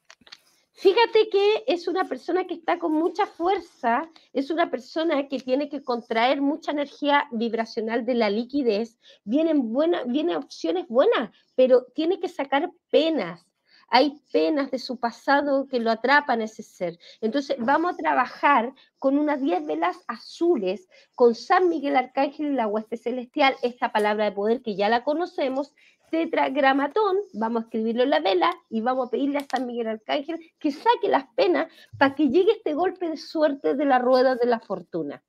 [0.77, 5.69] Fíjate que es una persona que está con mucha fuerza, es una persona que tiene
[5.69, 8.99] que contraer mucha energía vibracional de la liquidez.
[9.23, 13.45] Vienen, buenas, vienen opciones buenas, pero tiene que sacar penas.
[13.87, 16.99] Hay penas de su pasado que lo atrapan ese ser.
[17.21, 22.67] Entonces vamos a trabajar con unas 10 velas azules, con San Miguel Arcángel y la
[22.67, 25.73] hueste celestial, esta palabra de poder que ya la conocemos,
[26.15, 30.39] tetragramatón, vamos a escribirlo en la vela y vamos a pedirle a San Miguel Arcángel
[30.59, 34.45] que saque las penas para que llegue este golpe de suerte de la rueda de
[34.45, 35.21] la fortuna.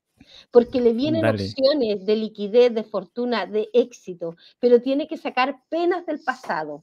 [0.53, 6.07] Porque le vienen opciones de liquidez, de fortuna, de éxito, pero tiene que sacar penas
[6.07, 6.83] del pasado.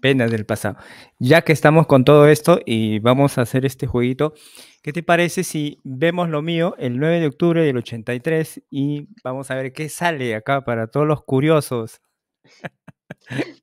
[0.00, 0.76] Penas del pasado.
[1.18, 4.34] Ya que estamos con todo esto y vamos a hacer este jueguito,
[4.82, 9.50] ¿qué te parece si vemos lo mío el 9 de octubre del 83 y vamos
[9.50, 12.00] a ver qué sale acá para todos los curiosos?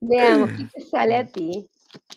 [0.01, 1.67] Veamos, ¿qué te sale a ti?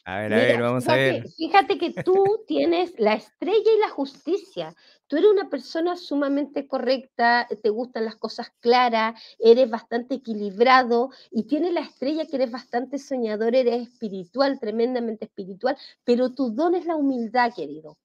[0.05, 1.29] A ver, a ver, vamos a ver.
[1.29, 4.74] Fíjate que tú tienes la estrella y la justicia.
[5.07, 11.45] Tú eres una persona sumamente correcta, te gustan las cosas claras, eres bastante equilibrado y
[11.45, 16.85] tienes la estrella que eres bastante soñador, eres espiritual, tremendamente espiritual, pero tu don es
[16.85, 17.97] la humildad, querido.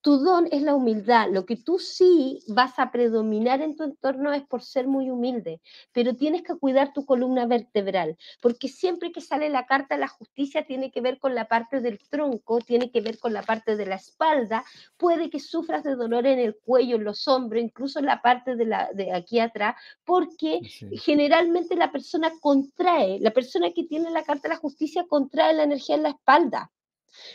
[0.00, 1.28] Tu don es la humildad.
[1.30, 5.60] Lo que tú sí vas a predominar en tu entorno es por ser muy humilde,
[5.92, 10.64] pero tienes que cuidar tu columna vertebral, porque siempre que sale la carta la justicia
[10.64, 13.86] tiene que ver con la parte del tronco, tiene que ver con la parte de
[13.86, 14.64] la espalda,
[14.96, 18.56] puede que sufras de dolor en el cuello, en los hombros, incluso en la parte
[18.56, 20.60] de, la, de aquí atrás, porque
[20.92, 25.64] generalmente la persona contrae, la persona que tiene la carta de la justicia contrae la
[25.64, 26.70] energía en la espalda.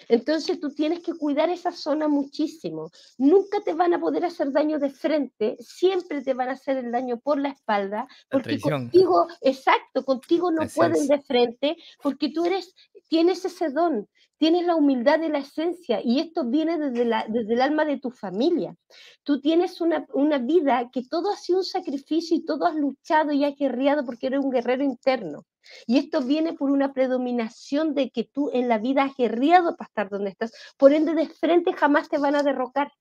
[0.08, 2.92] Entonces tú tienes que cuidar esa zona muchísimo.
[3.18, 6.92] Nunca te van a poder hacer daño de frente, siempre te van a hacer el
[6.92, 12.74] daño por la espalda, porque contigo, exacto, contigo no pueden de frente, porque tú eres,
[13.10, 14.08] tienes ese don,
[14.38, 18.00] tienes la humildad de la esencia y esto viene desde, la, desde el alma de
[18.00, 18.76] tu familia.
[19.24, 23.32] Tú tienes una, una, vida que todo ha sido un sacrificio y todo has luchado
[23.32, 25.46] y has guerreado porque eres un guerrero interno.
[25.88, 29.88] Y esto viene por una predominación de que tú en la vida has guerreado para
[29.88, 30.51] estar donde estás.
[30.78, 32.91] Por ende, de frente jamás te van a derrocar.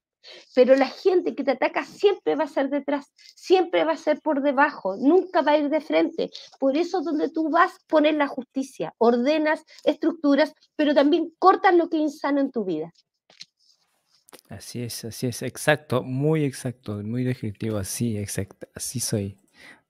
[0.55, 4.21] Pero la gente que te ataca siempre va a ser detrás, siempre va a ser
[4.21, 6.31] por debajo, nunca va a ir de frente.
[6.61, 11.97] Por eso donde tú vas, pones la justicia, ordenas estructuras, pero también cortas lo que
[11.97, 12.93] es insano en tu vida.
[14.49, 19.39] Así es, así es, exacto, muy exacto, muy descriptivo, así, exacto, así soy.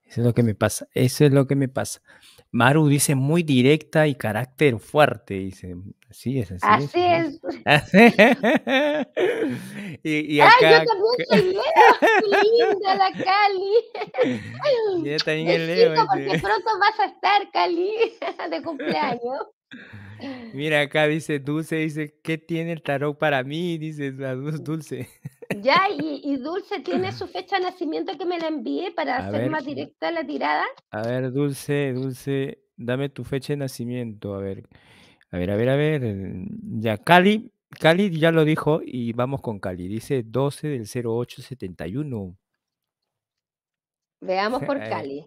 [0.04, 2.00] Eso es lo que me pasa, eso es lo que me pasa.
[2.52, 5.74] Maru dice muy directa y carácter fuerte, dice.
[6.10, 7.40] Así es, así, así es.
[10.02, 10.54] y, y acá...
[10.60, 11.62] ¡Ay, yo también soy Leo!
[12.68, 13.74] linda la Cali!
[15.02, 15.94] Yo también Leo.
[16.06, 17.90] porque pronto vas a estar, Cali,
[18.50, 19.46] de cumpleaños.
[20.54, 23.78] Mira, acá dice Dulce, dice, ¿qué tiene el tarot para mí?
[23.78, 25.08] Dice Dulce.
[25.60, 29.64] Ya, y, Dulce tiene su fecha de nacimiento que me la envíe para hacer más
[29.64, 30.64] directa la tirada.
[30.90, 34.34] A ver, Dulce, Dulce, dame tu fecha de nacimiento.
[34.34, 34.68] A ver,
[35.30, 36.00] a ver, a ver, a ver.
[36.78, 39.88] Ya, Cali, Cali ya lo dijo y vamos con Cali.
[39.88, 42.36] Dice 12 del 0871.
[44.20, 45.26] Veamos por Cali.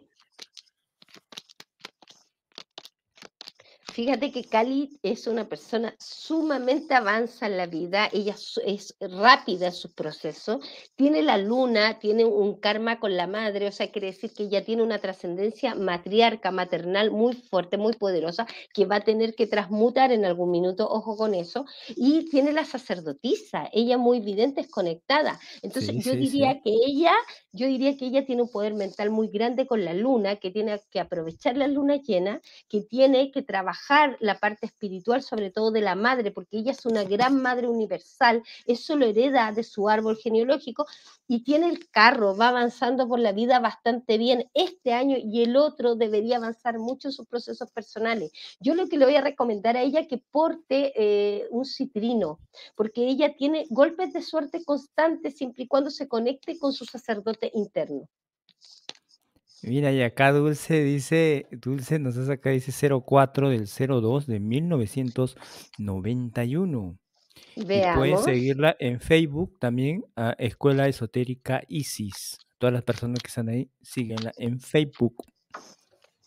[3.96, 8.36] Fíjate que Cali es una persona sumamente avanza en la vida, ella
[8.66, 10.60] es rápida en su proceso,
[10.98, 14.66] tiene la luna, tiene un karma con la madre, o sea, quiere decir que ella
[14.66, 20.12] tiene una trascendencia matriarca, maternal muy fuerte, muy poderosa, que va a tener que transmutar
[20.12, 21.64] en algún minuto, ojo con eso,
[21.96, 25.40] y tiene la sacerdotisa, ella muy vidente, es conectada.
[25.62, 27.14] Entonces yo diría que ella,
[27.54, 30.82] yo diría que ella tiene un poder mental muy grande con la luna, que tiene
[30.92, 33.85] que aprovechar la luna llena, que tiene que trabajar
[34.20, 38.44] la parte espiritual, sobre todo de la madre, porque ella es una gran madre universal,
[38.66, 40.86] eso lo hereda de su árbol genealógico
[41.28, 45.56] y tiene el carro, va avanzando por la vida bastante bien este año y el
[45.56, 48.32] otro debería avanzar mucho en sus procesos personales.
[48.60, 52.40] Yo lo que le voy a recomendar a ella que porte eh, un citrino,
[52.76, 57.52] porque ella tiene golpes de suerte constantes siempre y cuando se conecte con su sacerdote
[57.54, 58.08] interno.
[59.64, 66.98] Mira, y acá Dulce dice, Dulce nos hace acá, dice 04 del 02 de 1991.
[67.56, 67.96] Veamos.
[67.96, 72.38] Y pueden seguirla en Facebook también, a Escuela Esotérica Isis.
[72.58, 75.16] Todas las personas que están ahí, síguenla en Facebook.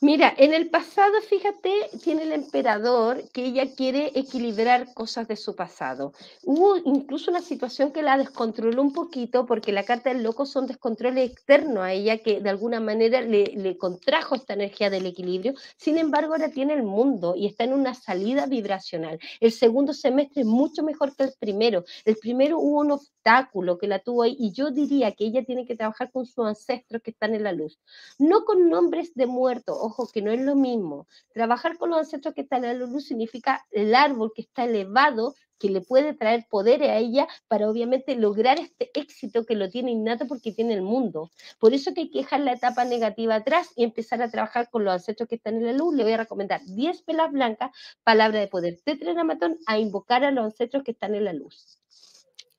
[0.01, 1.73] Mira, en el pasado, fíjate,
[2.05, 6.13] tiene el emperador que ella quiere equilibrar cosas de su pasado.
[6.45, 10.69] Hubo incluso una situación que la descontroló un poquito porque la carta del loco son
[10.69, 15.55] descontroles externos a ella que de alguna manera le, le contrajo esta energía del equilibrio.
[15.77, 19.19] Sin embargo, ahora tiene el mundo y está en una salida vibracional.
[19.41, 21.85] El segundo semestre es mucho mejor que el primero.
[22.05, 25.67] El primero hubo un obstáculo que la tuvo ahí y yo diría que ella tiene
[25.67, 27.81] que trabajar con sus ancestros que están en la luz.
[28.17, 31.07] No con nombres de muertos ojo, que no es lo mismo.
[31.33, 35.35] Trabajar con los ancestros que están en la luz significa el árbol que está elevado,
[35.59, 39.91] que le puede traer poder a ella para obviamente lograr este éxito que lo tiene
[39.91, 41.31] innato porque tiene el mundo.
[41.59, 44.85] Por eso que hay que dejar la etapa negativa atrás y empezar a trabajar con
[44.85, 45.95] los ancestros que están en la luz.
[45.95, 47.71] Le voy a recomendar 10 pelas blancas,
[48.05, 51.79] palabra de poder, tetranamatón, a invocar a los ancestros que están en la luz.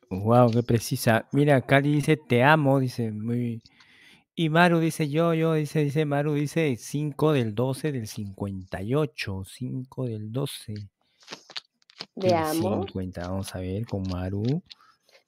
[0.10, 1.28] Wow, qué precisa.
[1.32, 3.62] Mira, Cali dice te amo, dice muy
[4.40, 10.06] y Maru dice yo, yo, dice, dice Maru, dice 5 del 12 del 58, 5
[10.06, 10.76] del 12.
[12.16, 12.86] Veamos.
[12.86, 14.64] 50, vamos a ver con Maru.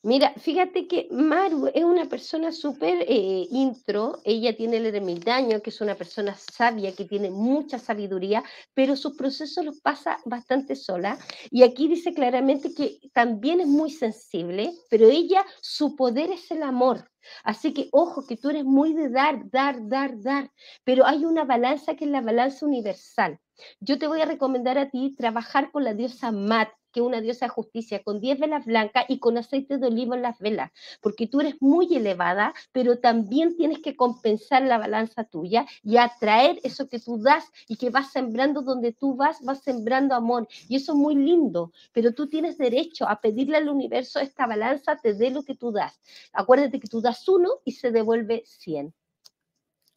[0.01, 5.71] Mira, fíjate que Maru es una persona súper eh, intro, ella tiene el ermitaño, que
[5.71, 11.19] es una persona sabia, que tiene mucha sabiduría, pero sus procesos los pasa bastante sola.
[11.49, 16.63] Y aquí dice claramente que también es muy sensible, pero ella, su poder es el
[16.63, 17.10] amor.
[17.43, 20.51] Así que ojo, que tú eres muy de dar, dar, dar, dar,
[20.83, 23.39] pero hay una balanza que es la balanza universal.
[23.79, 27.45] Yo te voy a recomendar a ti trabajar con la diosa Mat, que una diosa
[27.45, 30.71] de justicia, con 10 velas blancas y con aceite de olivo en las velas,
[31.01, 36.59] porque tú eres muy elevada, pero también tienes que compensar la balanza tuya y atraer
[36.63, 40.47] eso que tú das y que vas sembrando donde tú vas, vas sembrando amor.
[40.67, 44.97] Y eso es muy lindo, pero tú tienes derecho a pedirle al universo esta balanza
[44.97, 45.99] te dé lo que tú das.
[46.33, 48.93] Acuérdate que tú das uno y se devuelve 100.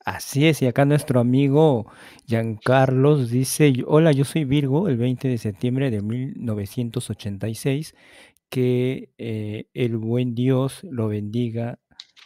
[0.05, 1.87] Así es, y acá nuestro amigo
[2.27, 7.95] Giancarlos dice, hola, yo soy Virgo, el 20 de septiembre de 1986,
[8.51, 11.79] que eh, el buen Dios lo bendiga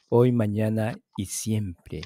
[0.08, 2.00] hoy, mañana y siempre.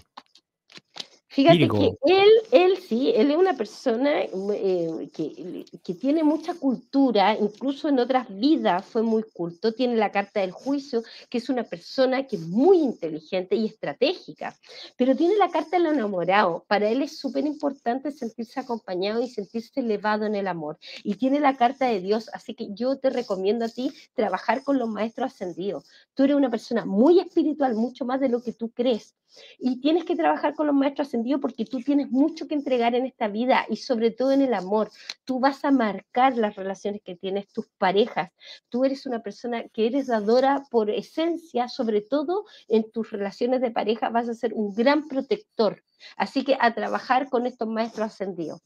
[1.28, 7.34] Fíjate que él, él sí, él es una persona eh, que, que, tiene mucha cultura,
[7.34, 11.64] incluso en otras vidas fue muy culto, tiene la carta del juicio, que es una
[11.64, 14.54] persona que es muy inteligente y estratégica,
[14.98, 19.80] pero tiene la carta del enamorado, para él es súper importante sentirse acompañado y sentirse
[19.80, 23.64] elevado en el amor, y tiene la carta de Dios, así que yo te recomiendo
[23.64, 28.20] a ti trabajar con los maestros ascendidos, tú eres una persona muy espiritual, mucho más
[28.20, 29.14] de lo que tú crees,
[29.58, 33.06] y tienes que trabajar con los maestros ascendidos porque tú tienes mucho que entregar en
[33.06, 34.90] esta vida y sobre todo en el amor.
[35.24, 38.30] Tú vas a marcar las relaciones que tienes, tus parejas.
[38.68, 43.70] Tú eres una persona que eres dadora por esencia, sobre todo en tus relaciones de
[43.70, 45.82] pareja vas a ser un gran protector.
[46.16, 48.60] Así que a trabajar con estos maestros ascendidos.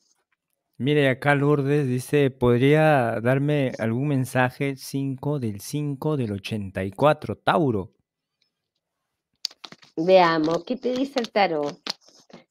[0.78, 7.92] Mire, acá Lourdes dice, ¿podría darme algún mensaje 5 del 5 del 84, Tauro?
[9.96, 11.80] Veamos, ¿qué te dice el tarot?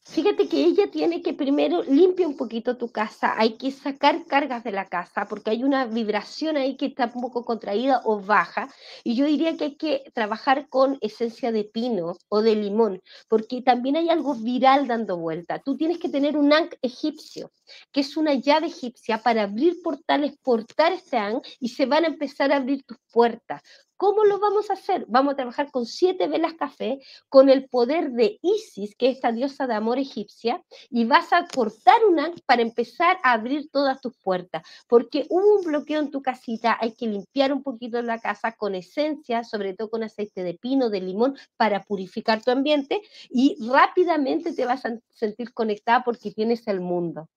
[0.07, 4.63] Fíjate que ella tiene que primero limpia un poquito tu casa, hay que sacar cargas
[4.63, 8.69] de la casa porque hay una vibración ahí que está un poco contraída o baja
[9.03, 13.63] y yo diría que hay que trabajar con esencia de pino o de limón porque
[13.63, 15.57] también hay algo viral dando vuelta.
[15.65, 17.51] Tú tienes que tener un ankh egipcio,
[17.91, 22.09] que es una llave egipcia para abrir portales, portar este ankh y se van a
[22.09, 23.63] empezar a abrir tus puertas.
[23.97, 25.05] ¿Cómo lo vamos a hacer?
[25.07, 29.31] Vamos a trabajar con siete velas café, con el poder de Isis, que es esta
[29.31, 34.13] diosa de amor egipcia, y vas a cortar una para empezar a abrir todas tus
[34.17, 38.51] puertas, porque hubo un bloqueo en tu casita, hay que limpiar un poquito la casa
[38.51, 43.57] con esencia, sobre todo con aceite de pino, de limón, para purificar tu ambiente, y
[43.65, 47.29] rápidamente te vas a sentir conectada porque tienes el mundo.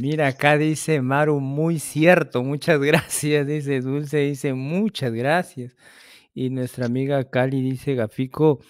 [0.00, 5.76] Mira, acá dice Maru, muy cierto, muchas gracias, dice Dulce, dice muchas gracias.
[6.34, 8.60] Y nuestra amiga Cali dice, Gafico,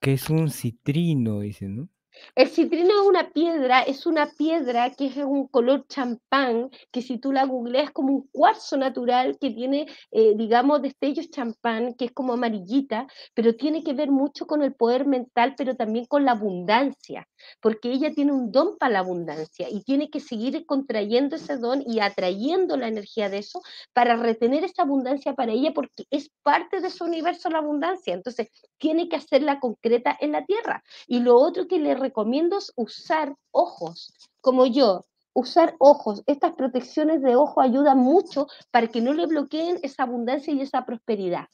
[0.00, 1.88] que es un citrino, dice, ¿no?
[2.34, 7.18] El citrino es una piedra, es una piedra que es un color champán, que si
[7.18, 12.12] tú la googleas como un cuarzo natural que tiene, eh, digamos, destellos champán, que es
[12.12, 16.32] como amarillita, pero tiene que ver mucho con el poder mental, pero también con la
[16.32, 17.28] abundancia,
[17.60, 21.82] porque ella tiene un don para la abundancia y tiene que seguir contrayendo ese don
[21.86, 23.60] y atrayendo la energía de eso
[23.92, 28.48] para retener esa abundancia para ella, porque es parte de su universo la abundancia, entonces
[28.78, 30.82] tiene que hacerla concreta en la tierra.
[31.06, 36.22] Y lo otro que le recomiendo usar ojos, como yo, usar ojos.
[36.26, 40.84] Estas protecciones de ojo ayudan mucho para que no le bloqueen esa abundancia y esa
[40.84, 41.46] prosperidad.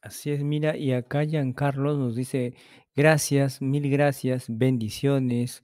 [0.00, 1.20] Así es, mira, y acá
[1.54, 2.54] Carlos nos dice,
[2.96, 5.62] gracias, mil gracias, bendiciones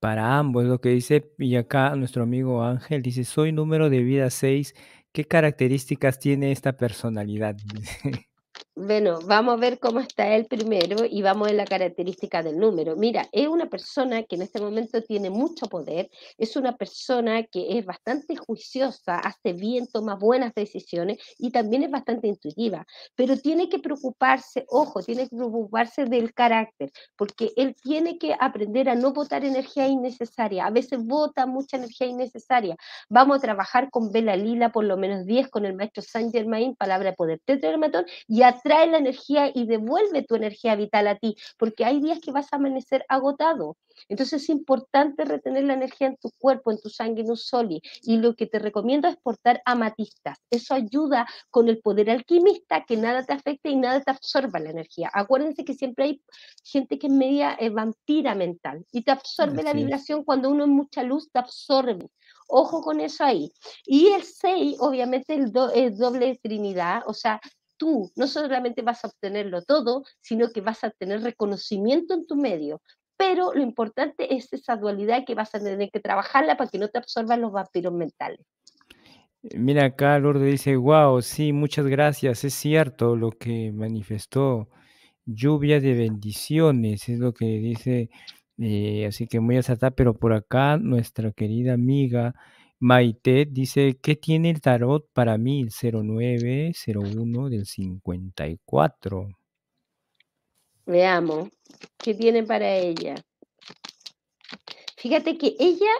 [0.00, 4.30] para ambos, lo que dice, y acá nuestro amigo Ángel dice, soy número de vida
[4.30, 4.74] 6,
[5.12, 7.56] ¿qué características tiene esta personalidad?
[8.78, 12.94] Bueno, vamos a ver cómo está él primero y vamos a la característica del número.
[12.94, 17.78] Mira, es una persona que en este momento tiene mucho poder, es una persona que
[17.78, 23.70] es bastante juiciosa, hace bien, toma buenas decisiones y también es bastante intuitiva, pero tiene
[23.70, 29.14] que preocuparse, ojo, tiene que preocuparse del carácter, porque él tiene que aprender a no
[29.14, 30.66] botar energía innecesaria.
[30.66, 32.76] A veces bota mucha energía innecesaria.
[33.08, 36.76] Vamos a trabajar con Vela Lila, por lo menos 10, con el maestro Saint Germain,
[36.76, 41.16] palabra de poder, tetragramatón, y a trae la energía y devuelve tu energía vital a
[41.16, 43.76] ti, porque hay días que vas a amanecer agotado.
[44.08, 47.80] Entonces es importante retener la energía en tu cuerpo, en tu sangre, en un soli.
[48.02, 50.38] Y lo que te recomiendo es portar amatistas.
[50.50, 54.70] Eso ayuda con el poder alquimista, que nada te afecte y nada te absorba la
[54.70, 55.10] energía.
[55.12, 56.22] Acuérdense que siempre hay
[56.62, 60.70] gente que es media eh, vampira mental y te absorbe la vibración cuando uno es
[60.70, 62.10] mucha luz, te absorbe.
[62.48, 63.52] Ojo con eso ahí.
[63.84, 67.40] Y el 6, obviamente, el, el doble trinidad, o sea,
[67.76, 72.36] tú no solamente vas a obtenerlo todo, sino que vas a tener reconocimiento en tu
[72.36, 72.80] medio.
[73.16, 76.88] Pero lo importante es esa dualidad que vas a tener que trabajarla para que no
[76.88, 78.40] te absorban los vampiros mentales.
[79.42, 84.68] Eh, mira acá, Lourdes dice, wow, sí, muchas gracias, es cierto lo que manifestó.
[85.24, 88.10] Lluvia de bendiciones, es lo que dice,
[88.58, 92.34] eh, así que muy acertada, pero por acá nuestra querida amiga
[92.78, 95.62] Maite dice, ¿qué tiene el tarot para mí?
[95.62, 99.28] El 0901 del 54.
[100.84, 101.48] Veamos,
[101.96, 103.14] ¿qué tiene para ella?
[104.96, 105.90] Fíjate que ella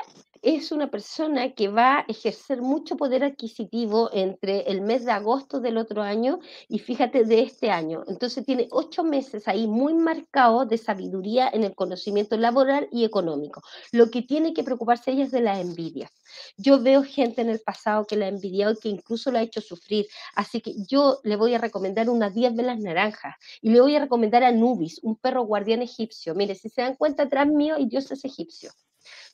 [0.47, 5.59] es una persona que va a ejercer mucho poder adquisitivo entre el mes de agosto
[5.59, 6.38] del otro año
[6.68, 8.05] y fíjate de este año.
[8.07, 13.61] Entonces tiene ocho meses ahí muy marcados de sabiduría en el conocimiento laboral y económico.
[13.90, 16.12] Lo que tiene que preocuparse ella es de las envidias.
[16.57, 19.42] Yo veo gente en el pasado que la ha envidiado y que incluso la ha
[19.42, 20.07] hecho sufrir.
[20.36, 24.01] Así que yo le voy a recomendar unas 10 velas naranjas y le voy a
[24.01, 26.36] recomendar a Nubis, un perro guardián egipcio.
[26.36, 28.70] Mire, si se dan cuenta atrás mío, y Dios es egipcio.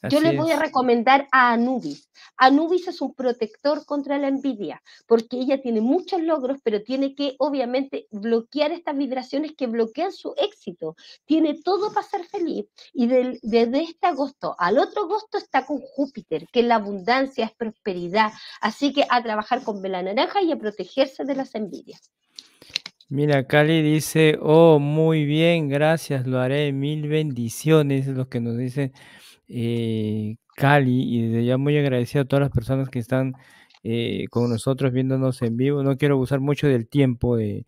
[0.09, 2.09] Yo les voy a recomendar a Anubis.
[2.37, 7.37] Anubis es un protector contra la envidia, porque ella tiene muchos logros, pero tiene que
[7.39, 10.97] obviamente bloquear estas vibraciones que bloquean su éxito.
[11.25, 12.66] Tiene todo para ser feliz.
[12.93, 17.53] Y desde este agosto al otro agosto está con Júpiter, que es la abundancia, es
[17.53, 18.33] prosperidad.
[18.61, 22.11] Así que a trabajar con vela naranja y a protegerse de las envidias.
[23.09, 28.57] Mira, Cali dice, oh, muy bien, gracias, lo haré, mil bendiciones, es lo que nos
[28.57, 28.93] dice
[29.55, 33.34] eh, Cali, y desde ya muy agradecido a todas las personas que están
[33.82, 35.82] eh, con nosotros viéndonos en vivo.
[35.82, 37.66] No quiero abusar mucho del tiempo de,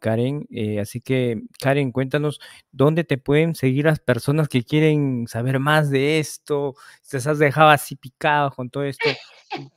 [0.00, 2.38] Karen, eh, así que Karen, cuéntanos
[2.70, 6.74] dónde te pueden seguir las personas que quieren saber más de esto.
[7.08, 9.08] Te has dejado así picado con todo esto.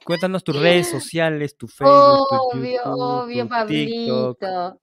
[0.06, 4.40] Cuéntanos tus redes sociales, tu Facebook, tu YouTube, tu TikTok.
[4.40, 4.82] Pablito,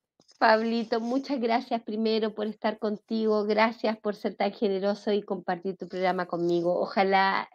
[1.00, 6.26] muchas gracias primero por estar contigo, gracias por ser tan generoso y compartir tu programa
[6.26, 6.80] conmigo.
[6.80, 7.48] Ojalá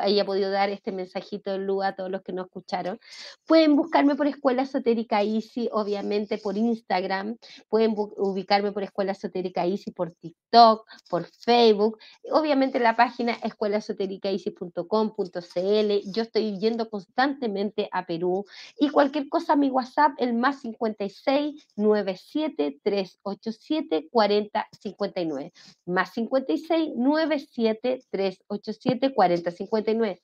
[0.00, 2.98] haya podido dar este mensajito de luz a todos los que nos escucharon.
[3.46, 7.36] Pueden buscarme por Escuela Esotérica Easy, obviamente por Instagram,
[7.68, 11.98] pueden ubicarme por Escuela Esotérica Easy por TikTok, por Facebook,
[12.30, 16.12] obviamente la página escuelaesotéricaeasy.com.cl.
[16.12, 18.44] Yo estoy yendo constantemente a Perú
[18.78, 25.52] y cualquier cosa mi WhatsApp, el más 56 97 387 40 59.
[25.86, 30.20] Más 56 97 387 40 59.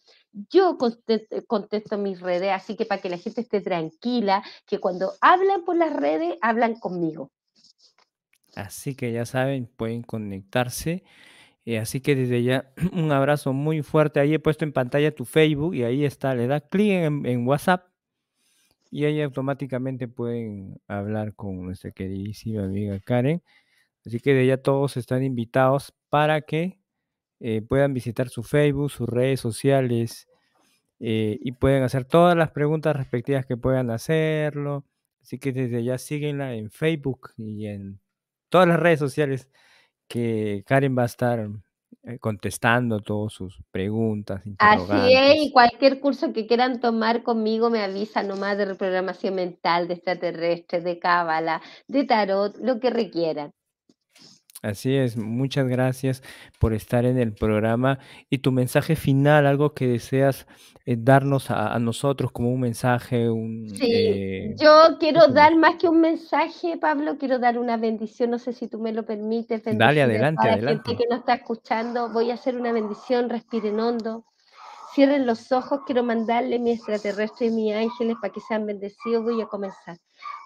[0.50, 0.78] Yo
[1.46, 5.76] contesto, mis redes, así que para que la gente esté tranquila, que cuando hablan por
[5.76, 7.30] las redes, hablan conmigo.
[8.54, 11.04] Así que ya saben, pueden conectarse.
[11.64, 14.20] Eh, así que desde ya un abrazo muy fuerte.
[14.20, 16.34] Ahí he puesto en pantalla tu Facebook y ahí está.
[16.34, 17.86] Le da clic en, WhatsApp
[18.92, 23.42] y ahí automáticamente pueden hablar con nuestra queridísima amiga Karen.
[24.04, 26.78] Así que de ya todos están invitados para que
[27.40, 30.28] eh, puedan visitar su Facebook, sus redes sociales
[31.00, 34.84] eh, y pueden hacer todas las preguntas respectivas que puedan hacerlo.
[35.22, 37.98] Así que desde ya síguenla en Facebook y en
[38.50, 39.48] todas las redes sociales
[40.06, 41.48] que Karen va a estar
[42.20, 44.42] contestando todas sus preguntas.
[44.58, 49.88] Así es, y cualquier curso que quieran tomar conmigo me avisa nomás de reprogramación mental,
[49.88, 53.52] de extraterrestre, de cábala, de tarot, lo que requieran.
[54.62, 56.22] Así es, muchas gracias
[56.60, 57.98] por estar en el programa
[58.30, 60.46] y tu mensaje final, algo que deseas
[60.86, 63.68] eh, darnos a, a nosotros como un mensaje, un...
[63.70, 68.38] Sí, eh, yo quiero dar más que un mensaje, Pablo, quiero dar una bendición, no
[68.38, 70.96] sé si tú me lo permites, Dale, adelante, toda la gente adelante.
[70.96, 72.08] que nos está escuchando.
[72.10, 74.24] Voy a hacer una bendición, respiren hondo.
[74.94, 79.24] Cierren los ojos, quiero mandarle mi extraterrestre y mis ángeles para que sean bendecidos.
[79.24, 79.96] Voy a comenzar.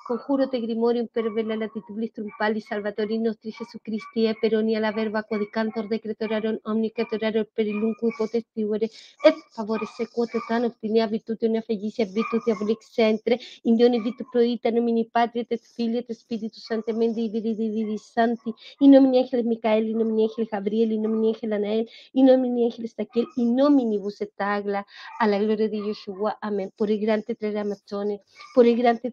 [0.06, 5.88] Conjuro te grimorium per vela latitulis trumpali salvatori nostri Jesucristi e peronia la verba codicantor
[5.88, 8.86] decretoraron omnicatoraron perilunque potestivore
[9.28, 15.44] et favore sequote tan optinia virtutionia felicia virtutia volix entre indioni vitu proita nomini patria
[15.48, 20.50] et filia et spiritus sancti mendi dividi santi in nomine angelis Micael in nomine angelis
[20.50, 25.68] Gabriel in nomine angelis Anael in nomine angelis Taquiel in nominibus et a la gloria
[25.68, 26.70] di Yeshua amén.
[26.76, 28.20] Por il grande trasamazione
[28.54, 29.10] por il grande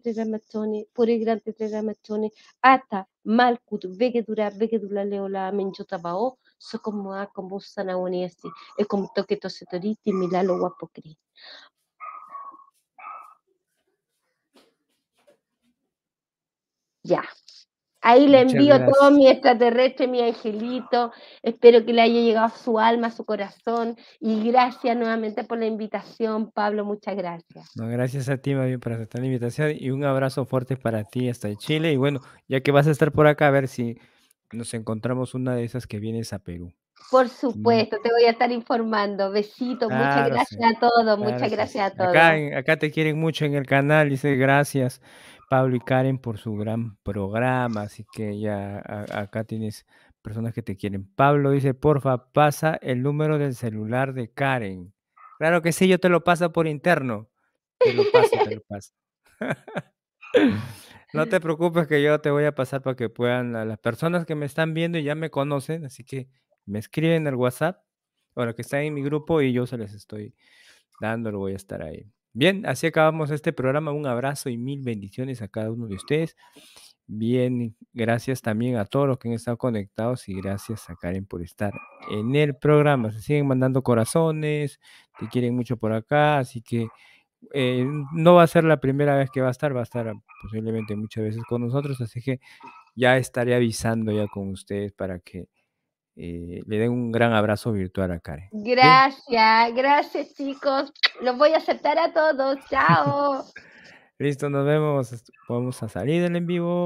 [0.92, 2.30] por il grande trasamazione
[2.60, 8.48] ata malkut vegedura vegedula leola menjotabao so como a como sanawoniesi
[8.80, 11.16] e como toque tosetoriti milalo guapocri
[17.04, 17.22] ya
[18.06, 21.10] Ahí le Muchas envío todo mi extraterrestre, mi angelito.
[21.42, 23.96] Espero que le haya llegado a su alma, a su corazón.
[24.20, 26.84] Y gracias nuevamente por la invitación, Pablo.
[26.84, 27.70] Muchas gracias.
[27.76, 31.30] No, gracias a ti, bien, por aceptar la invitación y un abrazo fuerte para ti
[31.30, 31.92] hasta Chile.
[31.92, 33.96] Y bueno, ya que vas a estar por acá, a ver si
[34.52, 36.74] nos encontramos una de esas que vienes a Perú.
[37.10, 39.30] Por supuesto, te voy a estar informando.
[39.30, 40.30] Besitos, muchas sí.
[40.30, 41.56] gracias a todos, Claro muchas sí.
[41.56, 42.38] gracias a Acá, todos.
[42.38, 45.00] en- acá te quieren mucho en el canal, dice gracias
[45.48, 49.86] Pablo y Karen por su gran programa, así que ya a- acá tienes
[50.22, 51.04] personas que te quieren.
[51.14, 54.92] Pablo dice, porfa, pasa el número del celular de Karen.
[55.38, 57.28] Claro que sí, yo te lo paso por interno.
[57.78, 58.92] Te lo paso, te lo paso.
[61.12, 64.26] No te preocupes que yo te voy a pasar para que puedan, a las personas
[64.26, 66.28] que me están viendo y ya me conocen, así que
[66.66, 67.84] me escriben al WhatsApp,
[68.34, 70.34] bueno, que están en mi grupo y yo se les estoy
[71.00, 72.10] dando, lo voy a estar ahí.
[72.36, 73.92] Bien, así acabamos este programa.
[73.92, 76.36] Un abrazo y mil bendiciones a cada uno de ustedes.
[77.06, 81.42] Bien, gracias también a todos los que han estado conectados y gracias a Karen por
[81.42, 81.72] estar
[82.10, 83.12] en el programa.
[83.12, 84.80] Se siguen mandando corazones,
[85.20, 86.88] te quieren mucho por acá, así que
[87.54, 90.12] eh, no va a ser la primera vez que va a estar, va a estar
[90.42, 92.40] posiblemente muchas veces con nosotros, así que
[92.96, 95.48] ya estaré avisando ya con ustedes para que
[96.16, 98.48] eh, le den un gran abrazo virtual a Karen.
[98.52, 100.92] Gracias, gracias chicos.
[101.20, 102.58] Los voy a aceptar a todos.
[102.70, 103.44] Chao.
[104.18, 105.24] listo, nos vemos.
[105.48, 106.82] Vamos a salir del en vivo.